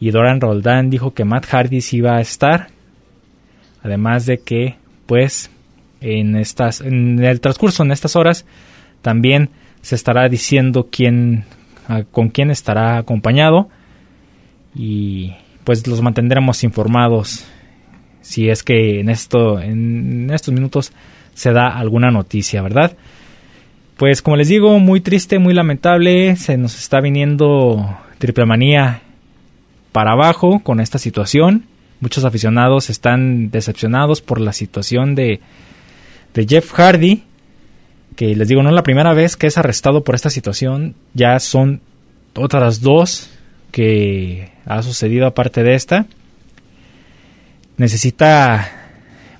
[0.00, 2.68] Y Doran Roldán dijo que Matt Hardy sí iba a estar.
[3.82, 4.76] Además de que,
[5.06, 5.50] pues,
[6.00, 8.46] en, estas, en el transcurso, en estas horas,
[9.02, 9.50] también
[9.82, 11.44] se estará diciendo quién,
[12.10, 13.68] con quién estará acompañado.
[14.74, 15.32] Y
[15.64, 17.46] pues los mantendremos informados
[18.20, 20.92] si es que en, esto, en estos minutos
[21.34, 22.96] se da alguna noticia, ¿verdad?
[23.96, 29.02] Pues como les digo, muy triste, muy lamentable, se nos está viniendo triple manía
[29.92, 31.64] para abajo con esta situación.
[32.00, 35.40] Muchos aficionados están decepcionados por la situación de,
[36.34, 37.24] de Jeff Hardy,
[38.16, 41.38] que les digo, no es la primera vez que es arrestado por esta situación, ya
[41.40, 41.80] son
[42.34, 43.30] otras dos
[43.70, 46.06] que ha sucedido aparte de esta.
[47.76, 48.70] Necesita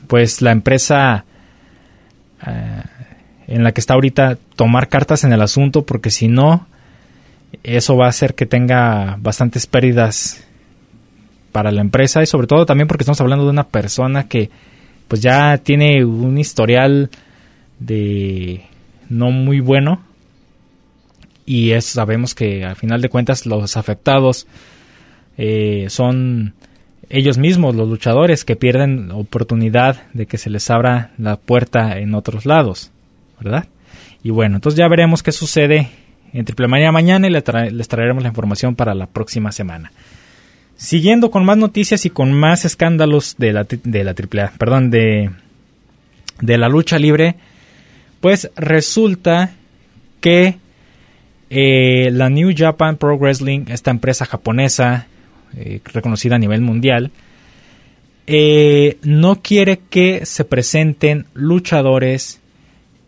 [0.07, 1.25] pues la empresa
[2.47, 2.83] eh,
[3.47, 6.67] en la que está ahorita tomar cartas en el asunto porque si no
[7.63, 10.45] eso va a hacer que tenga bastantes pérdidas
[11.53, 14.51] para la empresa y sobre todo también porque estamos hablando de una persona que
[15.09, 17.11] pues ya tiene un historial
[17.79, 18.63] de
[19.09, 20.03] no muy bueno
[21.47, 24.47] y es, sabemos que al final de cuentas los afectados
[25.37, 26.55] eh, son
[27.09, 32.15] ellos mismos, los luchadores, que pierden oportunidad de que se les abra la puerta en
[32.15, 32.93] otros lados.
[33.41, 33.67] ¿verdad?
[34.23, 35.89] Y bueno, entonces ya veremos qué sucede
[36.33, 39.93] en Triple Manía mañana y les, traeremos la información para la próxima semana.
[40.81, 45.31] Siguiendo con más noticias y con más escándalos de la, de la AAA, perdón, de,
[46.41, 47.35] de la lucha libre,
[48.23, 49.53] pues resulta
[50.23, 50.57] que
[51.51, 55.07] eh, la New Japan Pro Wrestling, esta empresa japonesa
[55.55, 57.11] eh, reconocida a nivel mundial,
[58.27, 62.41] eh, no quiere que se presenten luchadores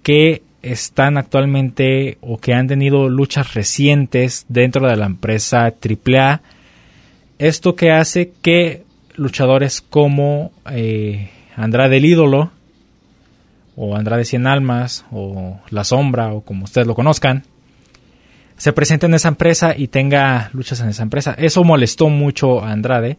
[0.03, 6.43] que están actualmente o que han tenido luchas recientes dentro de la empresa AAA.
[7.43, 8.85] Esto que hace que
[9.17, 12.53] luchadores como eh, Andrade el ídolo
[13.75, 17.43] o Andrade Cien Almas o La Sombra o como ustedes lo conozcan
[18.57, 21.35] se presenten en esa empresa y tenga luchas en esa empresa.
[21.37, 23.17] Eso molestó mucho a Andrade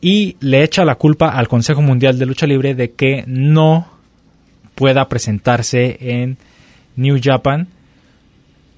[0.00, 3.88] y le echa la culpa al Consejo Mundial de Lucha Libre de que no
[4.74, 6.38] pueda presentarse en
[6.96, 7.68] New Japan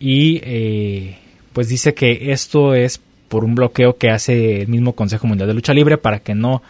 [0.00, 1.18] y eh,
[1.52, 5.54] pues dice que esto es por un bloqueo que hace el mismo Consejo Mundial de
[5.54, 6.62] Lucha Libre para que no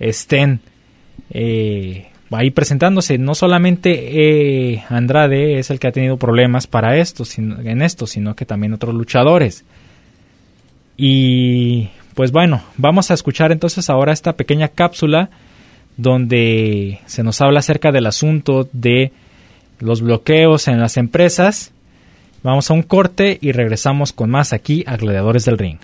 [0.00, 0.60] estén
[1.30, 3.18] eh, ahí presentándose.
[3.18, 8.34] No solamente eh, Andrade es el que ha tenido problemas para esto, en esto, sino
[8.34, 9.64] que también otros luchadores.
[10.96, 15.30] Y pues bueno, vamos a escuchar entonces ahora esta pequeña cápsula
[15.96, 19.12] donde se nos habla acerca del asunto de
[19.80, 21.72] los bloqueos en las empresas.
[22.42, 25.78] Vamos a un corte y regresamos con más aquí a Gladiadores del Ring.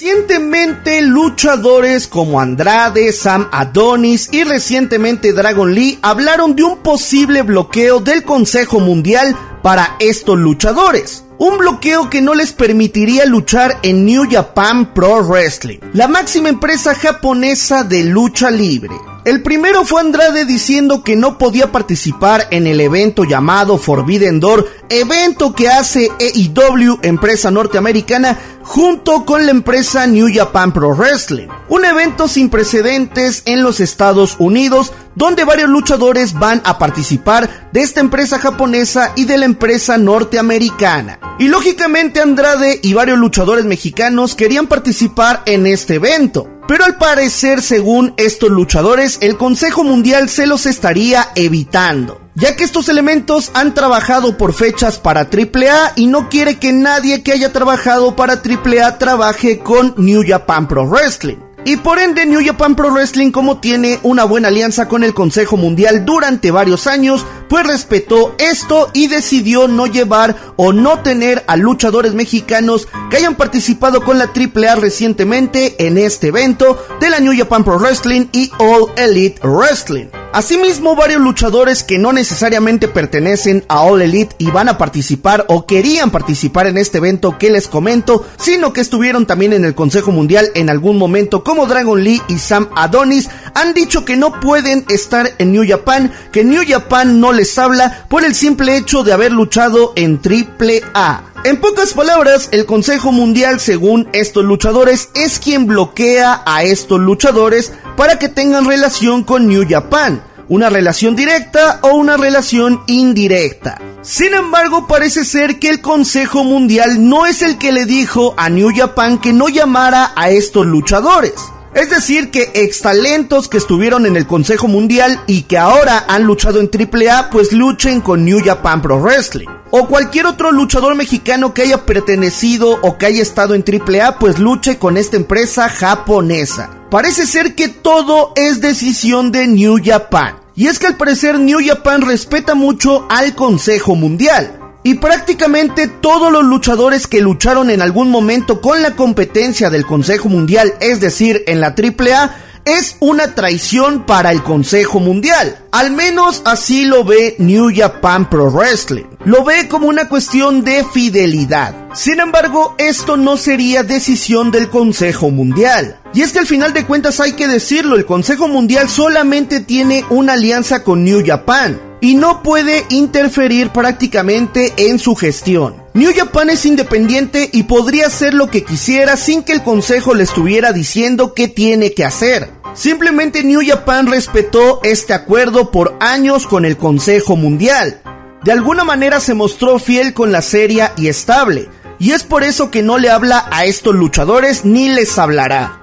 [0.00, 8.00] Recientemente luchadores como Andrade, Sam Adonis y recientemente Dragon Lee hablaron de un posible bloqueo
[8.00, 11.24] del Consejo Mundial para estos luchadores.
[11.36, 16.94] un bloqueo que no les permitiría luchar en New Japan Pro Wrestling, la máxima empresa
[16.94, 18.94] japonesa de lucha libre.
[19.30, 24.66] El primero fue Andrade diciendo que no podía participar en el evento llamado Forbidden Door,
[24.88, 31.46] evento que hace EIW, empresa norteamericana, junto con la empresa New Japan Pro Wrestling.
[31.68, 37.82] Un evento sin precedentes en los Estados Unidos, donde varios luchadores van a participar de
[37.82, 41.20] esta empresa japonesa y de la empresa norteamericana.
[41.38, 46.48] Y lógicamente Andrade y varios luchadores mexicanos querían participar en este evento.
[46.66, 52.64] Pero al parecer, según estos luchadores, el Consejo Mundial se los estaría evitando, ya que
[52.64, 57.52] estos elementos han trabajado por fechas para AAA y no quiere que nadie que haya
[57.52, 61.49] trabajado para AAA trabaje con New Japan Pro Wrestling.
[61.64, 65.56] Y por ende New Japan Pro Wrestling como tiene una buena alianza con el Consejo
[65.58, 71.56] Mundial durante varios años, pues respetó esto y decidió no llevar o no tener a
[71.56, 77.36] luchadores mexicanos que hayan participado con la AAA recientemente en este evento de la New
[77.36, 80.06] Japan Pro Wrestling y All Elite Wrestling.
[80.32, 85.66] Asimismo, varios luchadores que no necesariamente pertenecen a All Elite y van a participar o
[85.66, 90.12] querían participar en este evento que les comento, sino que estuvieron también en el Consejo
[90.12, 94.84] Mundial en algún momento como Dragon Lee y Sam Adonis, han dicho que no pueden
[94.88, 99.12] estar en New Japan, que New Japan no les habla por el simple hecho de
[99.12, 101.24] haber luchado en AAA.
[101.42, 107.72] En pocas palabras, el Consejo Mundial, según estos luchadores, es quien bloquea a estos luchadores
[107.96, 113.89] para que tengan relación con New Japan, una relación directa o una relación indirecta.
[114.02, 118.48] Sin embargo, parece ser que el Consejo Mundial no es el que le dijo a
[118.48, 121.34] New Japan que no llamara a estos luchadores.
[121.74, 126.24] Es decir, que ex talentos que estuvieron en el Consejo Mundial y que ahora han
[126.24, 129.48] luchado en AAA, pues luchen con New Japan Pro Wrestling.
[129.70, 134.38] O cualquier otro luchador mexicano que haya pertenecido o que haya estado en AAA, pues
[134.38, 136.70] luche con esta empresa japonesa.
[136.90, 140.36] Parece ser que todo es decisión de New Japan.
[140.60, 144.60] Y es que al parecer New Japan respeta mucho al Consejo Mundial.
[144.82, 150.28] Y prácticamente todos los luchadores que lucharon en algún momento con la competencia del Consejo
[150.28, 152.36] Mundial, es decir, en la AAA,
[152.66, 155.64] es una traición para el Consejo Mundial.
[155.72, 159.09] Al menos así lo ve New Japan Pro Wrestling.
[159.24, 161.74] Lo ve como una cuestión de fidelidad.
[161.94, 166.00] Sin embargo, esto no sería decisión del Consejo Mundial.
[166.14, 170.06] Y es que al final de cuentas hay que decirlo, el Consejo Mundial solamente tiene
[170.08, 175.76] una alianza con New Japan y no puede interferir prácticamente en su gestión.
[175.92, 180.22] New Japan es independiente y podría hacer lo que quisiera sin que el consejo le
[180.22, 182.48] estuviera diciendo qué tiene que hacer.
[182.74, 188.00] Simplemente New Japan respetó este acuerdo por años con el Consejo Mundial.
[188.42, 191.68] De alguna manera se mostró fiel con la serie y estable,
[191.98, 195.78] y es por eso que no le habla a estos luchadores ni les hablará.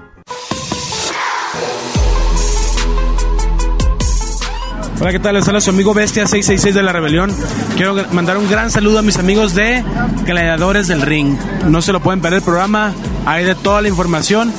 [5.00, 5.36] Hola, ¿qué tal?
[5.36, 7.32] Les habla su amigo Bestia 666 de la Rebelión.
[7.76, 9.84] Quiero mandar un gran saludo a mis amigos de
[10.26, 11.38] Gladiadores del Ring.
[11.68, 12.92] No se lo pueden perder el programa,
[13.24, 14.52] hay de toda la información.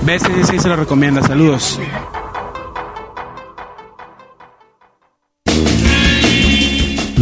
[0.00, 1.20] Bestia 666 se lo recomienda.
[1.20, 1.78] Saludos.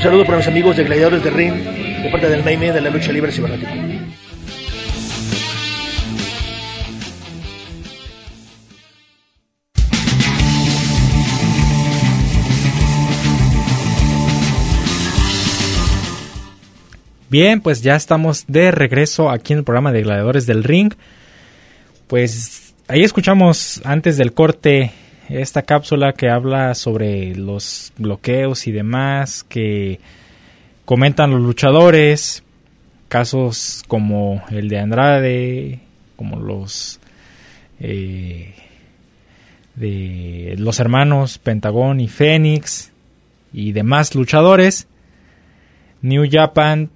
[0.00, 2.88] Un saludo para mis amigos de Gladiadores del Ring, de parte del Maime de la
[2.88, 3.70] lucha libre cibernética.
[17.28, 20.94] Bien, pues ya estamos de regreso aquí en el programa de Gladiadores del Ring.
[22.06, 24.92] Pues ahí escuchamos antes del corte
[25.30, 30.00] esta cápsula que habla sobre los bloqueos y demás que
[30.84, 32.42] comentan los luchadores,
[33.08, 35.80] casos como el de Andrade,
[36.16, 37.00] como los
[37.78, 38.54] eh,
[39.76, 42.92] de los hermanos Pentagón y Fénix
[43.52, 44.88] y demás luchadores.
[46.02, 46.90] New Japan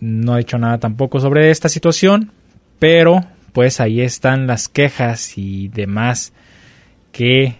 [0.00, 2.32] no ha hecho nada tampoco sobre esta situación,
[2.78, 6.32] pero pues ahí están las quejas y demás
[7.12, 7.56] que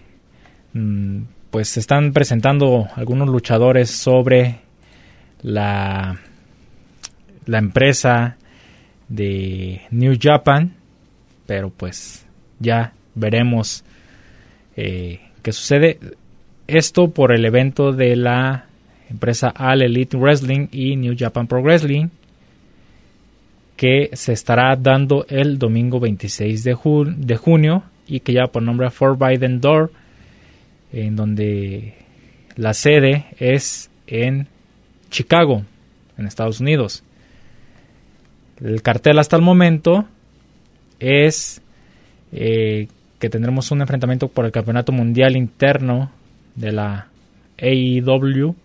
[0.73, 1.21] mm,
[1.51, 4.59] pues se están presentando algunos luchadores sobre
[5.41, 6.19] la,
[7.45, 8.37] la empresa
[9.07, 10.75] de New Japan,
[11.45, 12.25] pero pues
[12.59, 13.83] ya veremos
[14.75, 15.99] eh, qué sucede.
[16.67, 18.65] Esto por el evento de la
[19.09, 22.09] empresa All Elite Wrestling y New Japan Pro Wrestling
[23.75, 26.77] que se estará dando el domingo 26 de,
[27.15, 29.91] de junio y que lleva por nombre Forbidden Door,
[30.91, 31.93] en donde
[32.55, 34.47] la sede es en
[35.09, 35.63] Chicago,
[36.17, 37.03] en Estados Unidos.
[38.59, 40.05] El cartel hasta el momento
[40.99, 41.61] es
[42.31, 42.87] eh,
[43.19, 46.11] que tendremos un enfrentamiento por el campeonato mundial interno
[46.55, 47.07] de la
[47.57, 48.55] AEW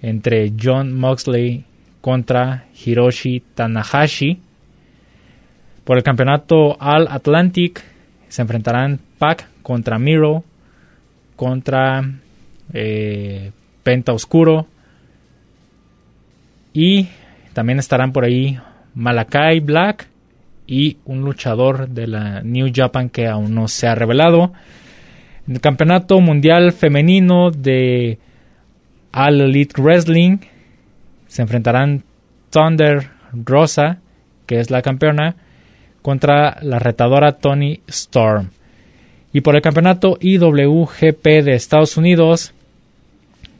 [0.00, 1.64] entre John Moxley
[2.00, 4.40] contra Hiroshi Tanahashi.
[5.84, 7.82] Por el campeonato All Atlantic
[8.28, 10.44] se enfrentarán Pac contra Miro,
[11.36, 12.02] contra
[12.72, 13.50] eh,
[13.82, 14.66] Penta Oscuro
[16.72, 17.08] y
[17.52, 18.58] también estarán por ahí
[18.94, 20.08] Malakai Black
[20.66, 24.52] y un luchador de la New Japan que aún no se ha revelado.
[25.46, 28.18] En el campeonato mundial femenino de
[29.12, 30.38] All Elite Wrestling
[31.26, 32.04] se enfrentarán
[32.50, 33.98] Thunder Rosa,
[34.46, 35.36] que es la campeona,
[36.02, 38.50] contra la retadora Tony Storm.
[39.32, 42.52] Y por el campeonato IWGP de Estados Unidos,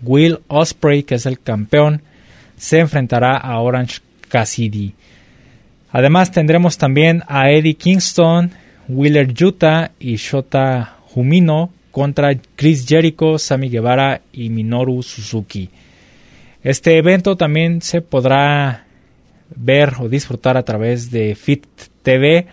[0.02, 2.02] Will Osprey, que es el campeón,
[2.56, 4.94] se enfrentará a Orange Cassidy.
[5.90, 8.50] Además tendremos también a Eddie Kingston,
[8.88, 15.70] Wheeler Yuta y Shota Humino contra Chris Jericho, Sami Guevara y Minoru Suzuki.
[16.62, 18.86] Este evento también se podrá
[19.56, 21.66] ver o disfrutar a través de Fit
[22.02, 22.46] TV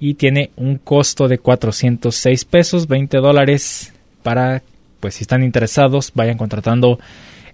[0.00, 3.92] y tiene un costo de 406 pesos, 20 dólares
[4.22, 4.62] para,
[5.00, 6.98] pues si están interesados, vayan contratando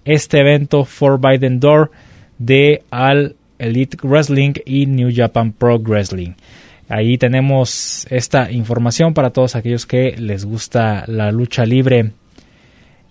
[0.05, 1.91] este evento Forbidden Door
[2.39, 6.33] de All Elite Wrestling y New Japan Pro Wrestling.
[6.89, 12.11] Ahí tenemos esta información para todos aquellos que les gusta la lucha libre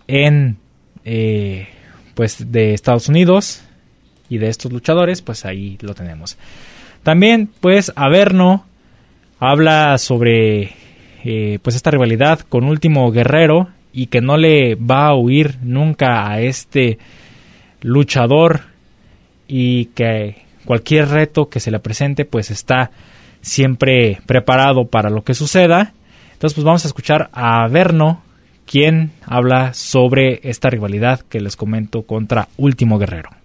[0.08, 0.58] en
[1.06, 1.68] eh,
[2.16, 3.64] pues de Estados Unidos
[4.30, 6.38] y de estos luchadores, pues ahí lo tenemos.
[7.04, 8.66] También, pues, Averno
[9.40, 10.72] habla sobre
[11.24, 16.30] eh, pues esta rivalidad con Último Guerrero y que no le va a huir nunca
[16.30, 17.00] a este
[17.82, 18.62] luchador
[19.48, 22.92] y que cualquier reto que se le presente pues está
[23.42, 25.94] siempre preparado para lo que suceda.
[26.34, 28.22] Entonces pues vamos a escuchar a Averno
[28.66, 33.39] quien habla sobre esta rivalidad que les comento contra Último Guerrero.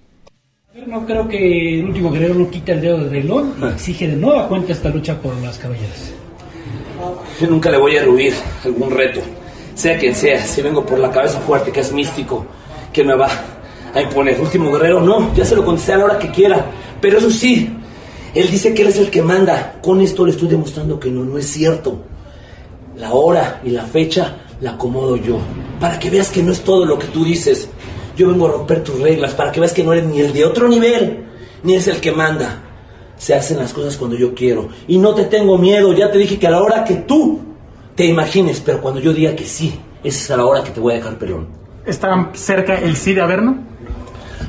[0.74, 4.16] No creo que el último guerrero no quita el dedo del reloj y exige de
[4.16, 6.12] nueva cuenta esta lucha por las caballeras.
[7.40, 9.20] Yo nunca le voy a ruir algún reto,
[9.76, 10.44] sea quien sea.
[10.44, 12.44] Si vengo por la cabeza fuerte, que es místico,
[12.92, 13.28] que me va
[13.94, 14.40] a imponer.
[14.40, 16.66] Último guerrero, no, ya se lo contesté a la hora que quiera.
[17.00, 17.70] Pero eso sí,
[18.34, 19.76] él dice que él es el que manda.
[19.80, 22.02] Con esto le estoy demostrando que no, no es cierto.
[22.96, 25.38] La hora y la fecha la acomodo yo.
[25.78, 27.68] Para que veas que no es todo lo que tú dices.
[28.16, 30.44] Yo vengo a romper tus reglas para que veas que no eres ni el de
[30.44, 31.24] otro nivel,
[31.62, 32.62] ni es el que manda.
[33.16, 34.68] Se hacen las cosas cuando yo quiero.
[34.88, 35.92] Y no te tengo miedo.
[35.92, 37.40] Ya te dije que a la hora que tú
[37.94, 40.80] te imagines, pero cuando yo diga que sí, esa es a la hora que te
[40.80, 41.48] voy a dejar pelón.
[41.86, 43.58] ¿Está cerca el sí de Averno?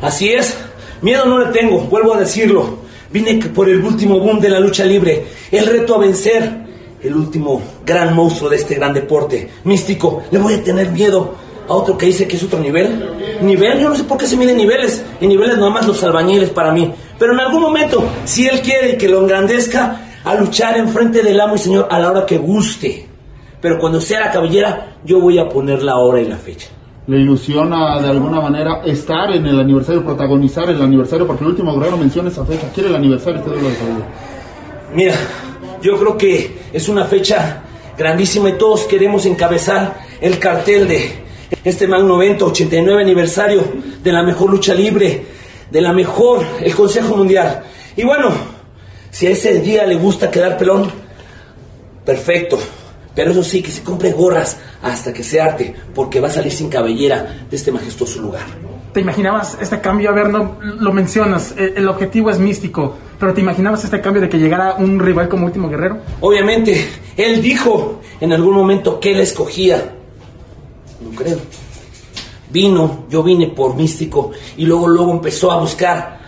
[0.01, 0.57] Así es.
[1.01, 2.79] Miedo no le tengo, vuelvo a decirlo.
[3.11, 6.65] Vine por el último boom de la lucha libre, el reto a vencer,
[7.01, 9.49] el último gran monstruo de este gran deporte.
[9.63, 11.35] Místico, le voy a tener miedo
[11.67, 13.39] a otro que dice que es otro nivel.
[13.41, 15.03] Nivel, yo no sé por qué se miden niveles.
[15.19, 16.91] En niveles nomás los albañiles para mí.
[17.17, 21.39] Pero en algún momento, si él quiere que lo engrandezca, a luchar en frente del
[21.39, 23.07] amo y señor a la hora que guste.
[23.61, 26.67] Pero cuando sea la cabellera, yo voy a poner la hora y la fecha.
[27.07, 31.27] ¿Le ilusiona de alguna manera estar en el aniversario, protagonizar el aniversario?
[31.27, 32.67] Porque el último guerrero menciona esa fecha.
[32.73, 33.41] ¿Quiere el aniversario?
[33.41, 33.69] Usted lo
[34.95, 35.13] Mira,
[35.81, 37.61] yo creo que es una fecha
[37.95, 41.24] grandísima y todos queremos encabezar el cartel de
[41.63, 43.63] este magno evento, 89 aniversario
[44.03, 45.25] de la mejor lucha libre,
[45.69, 47.63] de la mejor, el Consejo Mundial.
[47.95, 48.29] Y bueno,
[49.11, 50.91] si a ese día le gusta quedar pelón,
[52.05, 52.59] perfecto.
[53.15, 56.51] Pero eso sí, que se compre gorras hasta que se arte, porque va a salir
[56.51, 58.43] sin cabellera de este majestuoso lugar.
[58.93, 60.09] ¿Te imaginabas este cambio?
[60.09, 64.21] A ver, no lo mencionas, el, el objetivo es místico, pero ¿te imaginabas este cambio
[64.21, 65.99] de que llegara un rival como Último Guerrero?
[66.21, 66.85] Obviamente,
[67.17, 69.94] él dijo en algún momento que él escogía.
[71.05, 71.37] No creo.
[72.49, 76.19] Vino, yo vine por místico y luego luego empezó a buscar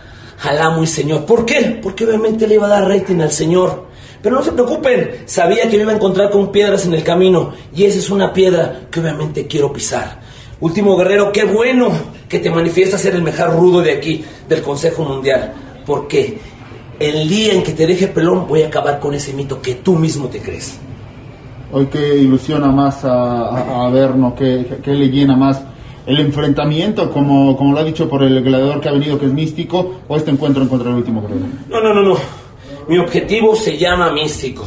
[0.42, 1.24] al amo y señor.
[1.24, 1.80] ¿Por qué?
[1.82, 3.88] Porque obviamente le iba a dar rating al señor.
[4.22, 7.52] Pero no se preocupen, sabía que me iba a encontrar con piedras en el camino
[7.74, 10.20] y esa es una piedra que obviamente quiero pisar.
[10.60, 11.88] Último guerrero, qué bueno
[12.28, 15.52] que te manifiestas ser el mejor rudo de aquí, del Consejo Mundial,
[15.86, 16.38] porque
[16.98, 19.94] el día en que te deje pelón voy a acabar con ese mito que tú
[19.94, 20.80] mismo te crees.
[21.70, 25.60] Hoy que ilusiona más a, a, a Verno, que, que le llena más
[26.06, 29.32] el enfrentamiento, como, como lo ha dicho por el gladiador que ha venido, que es
[29.32, 31.44] místico, o este encuentro en contra del último guerrero.
[31.68, 32.16] No, no, no, no.
[32.88, 34.64] Mi objetivo se llama místico.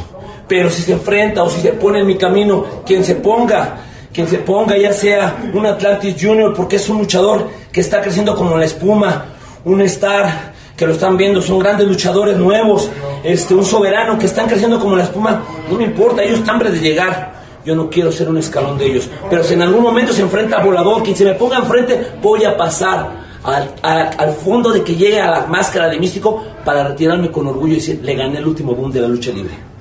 [0.47, 3.77] Pero si se enfrenta o si se pone en mi camino, quien se ponga,
[4.13, 8.35] quien se ponga, ya sea un Atlantis Junior, porque es un luchador que está creciendo
[8.35, 9.25] como la espuma,
[9.65, 12.89] un Star que lo están viendo, son grandes luchadores nuevos,
[13.23, 16.71] este, un soberano que están creciendo como la espuma, no me importa, ellos están hambre
[16.71, 17.41] de llegar.
[17.63, 19.09] Yo no quiero ser un escalón de ellos.
[19.29, 22.43] Pero si en algún momento se enfrenta a Volador, quien se me ponga enfrente, voy
[22.43, 23.11] a pasar
[23.43, 27.73] al, al fondo de que llegue a la máscara de místico para retirarme con orgullo
[27.73, 29.71] y decir, le gané el último boom de la lucha libre.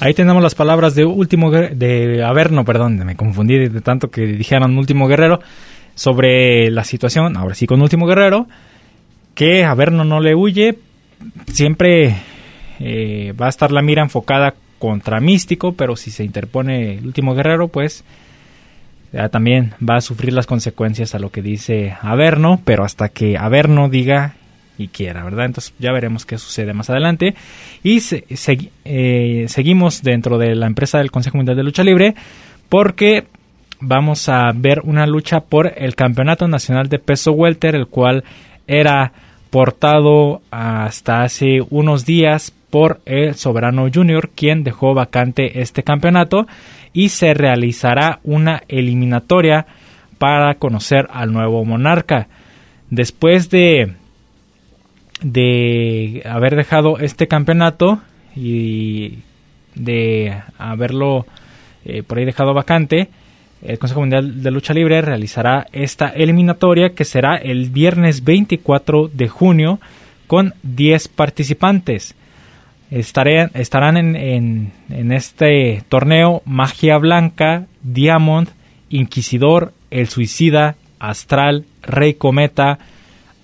[0.00, 4.76] Ahí tenemos las palabras de último de Averno, perdón, me confundí de tanto que dijeron
[4.76, 5.40] último guerrero
[5.94, 8.46] sobre la situación, ahora sí con último guerrero,
[9.34, 10.78] que Averno no le huye,
[11.52, 12.16] siempre
[12.80, 17.34] eh, va a estar la mira enfocada contra Místico, pero si se interpone el último
[17.34, 18.04] guerrero, pues
[19.12, 23.38] ya también va a sufrir las consecuencias a lo que dice Averno, pero hasta que
[23.38, 24.34] Averno diga
[24.76, 25.46] y quiera, ¿verdad?
[25.46, 27.34] Entonces ya veremos qué sucede más adelante.
[27.82, 28.02] Y
[28.84, 32.14] eh, seguimos dentro de la empresa del Consejo Mundial de Lucha Libre
[32.68, 33.24] porque
[33.80, 38.24] vamos a ver una lucha por el Campeonato Nacional de Peso Welter, el cual
[38.66, 39.12] era
[39.50, 46.46] portado hasta hace unos días por el Soberano Junior, quien dejó vacante este campeonato
[46.92, 49.66] y se realizará una eliminatoria
[50.18, 52.28] para conocer al nuevo monarca.
[52.90, 53.94] Después de
[55.22, 58.00] de haber dejado este campeonato
[58.36, 59.20] y
[59.74, 61.26] de haberlo
[61.84, 63.08] eh, por ahí dejado vacante,
[63.64, 69.28] el Consejo Mundial de Lucha Libre realizará esta eliminatoria que será el viernes 24 de
[69.28, 69.80] junio
[70.26, 72.14] con 10 participantes.
[72.90, 78.48] Estarán en, en- en este torneo Magia Blanca, Diamond,
[78.90, 82.78] Inquisidor, El Suicida, Astral, Rey Cometa,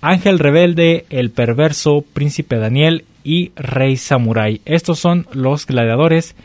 [0.01, 4.61] Ángel Rebelde, El Perverso, Príncipe Daniel y Rey Samurai.
[4.65, 6.35] Estos son los gladiadores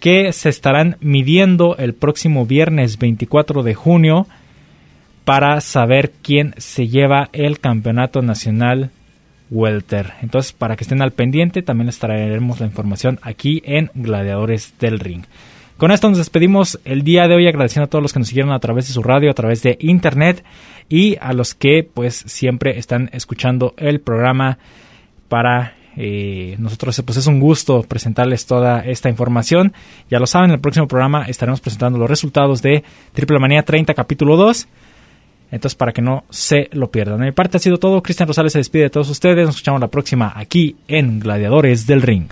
[0.00, 4.26] que se estarán midiendo el próximo viernes 24 de junio
[5.24, 8.90] para saber quién se lleva el campeonato nacional
[9.50, 10.14] welter.
[10.22, 14.98] Entonces, para que estén al pendiente, también les traeremos la información aquí en Gladiadores del
[14.98, 15.24] Ring.
[15.76, 18.52] Con esto nos despedimos el día de hoy agradeciendo a todos los que nos siguieron
[18.52, 20.44] a través de su radio, a través de internet
[20.88, 24.58] y a los que pues siempre están escuchando el programa
[25.28, 29.72] para eh, nosotros pues es un gusto presentarles toda esta información.
[30.10, 33.94] Ya lo saben, en el próximo programa estaremos presentando los resultados de Triple Manía 30
[33.94, 34.68] capítulo 2.
[35.52, 37.18] Entonces, para que no se lo pierdan.
[37.18, 38.02] De mi parte ha sido todo.
[38.02, 39.46] Cristian Rosales se despide de todos ustedes.
[39.46, 42.28] Nos escuchamos la próxima aquí en Gladiadores del Ring.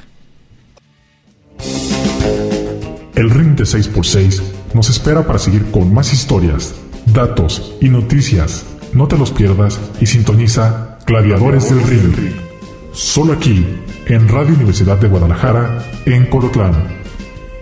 [3.16, 4.42] El ring de 6x6
[4.74, 8.64] nos espera para seguir con más historias, datos y noticias.
[8.92, 12.47] No te los pierdas y sintoniza Gladiadores del Ring.
[12.92, 13.64] Solo aquí,
[14.06, 16.98] en Radio Universidad de Guadalajara, en Colotlán.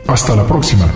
[0.07, 0.87] Hasta la próxima.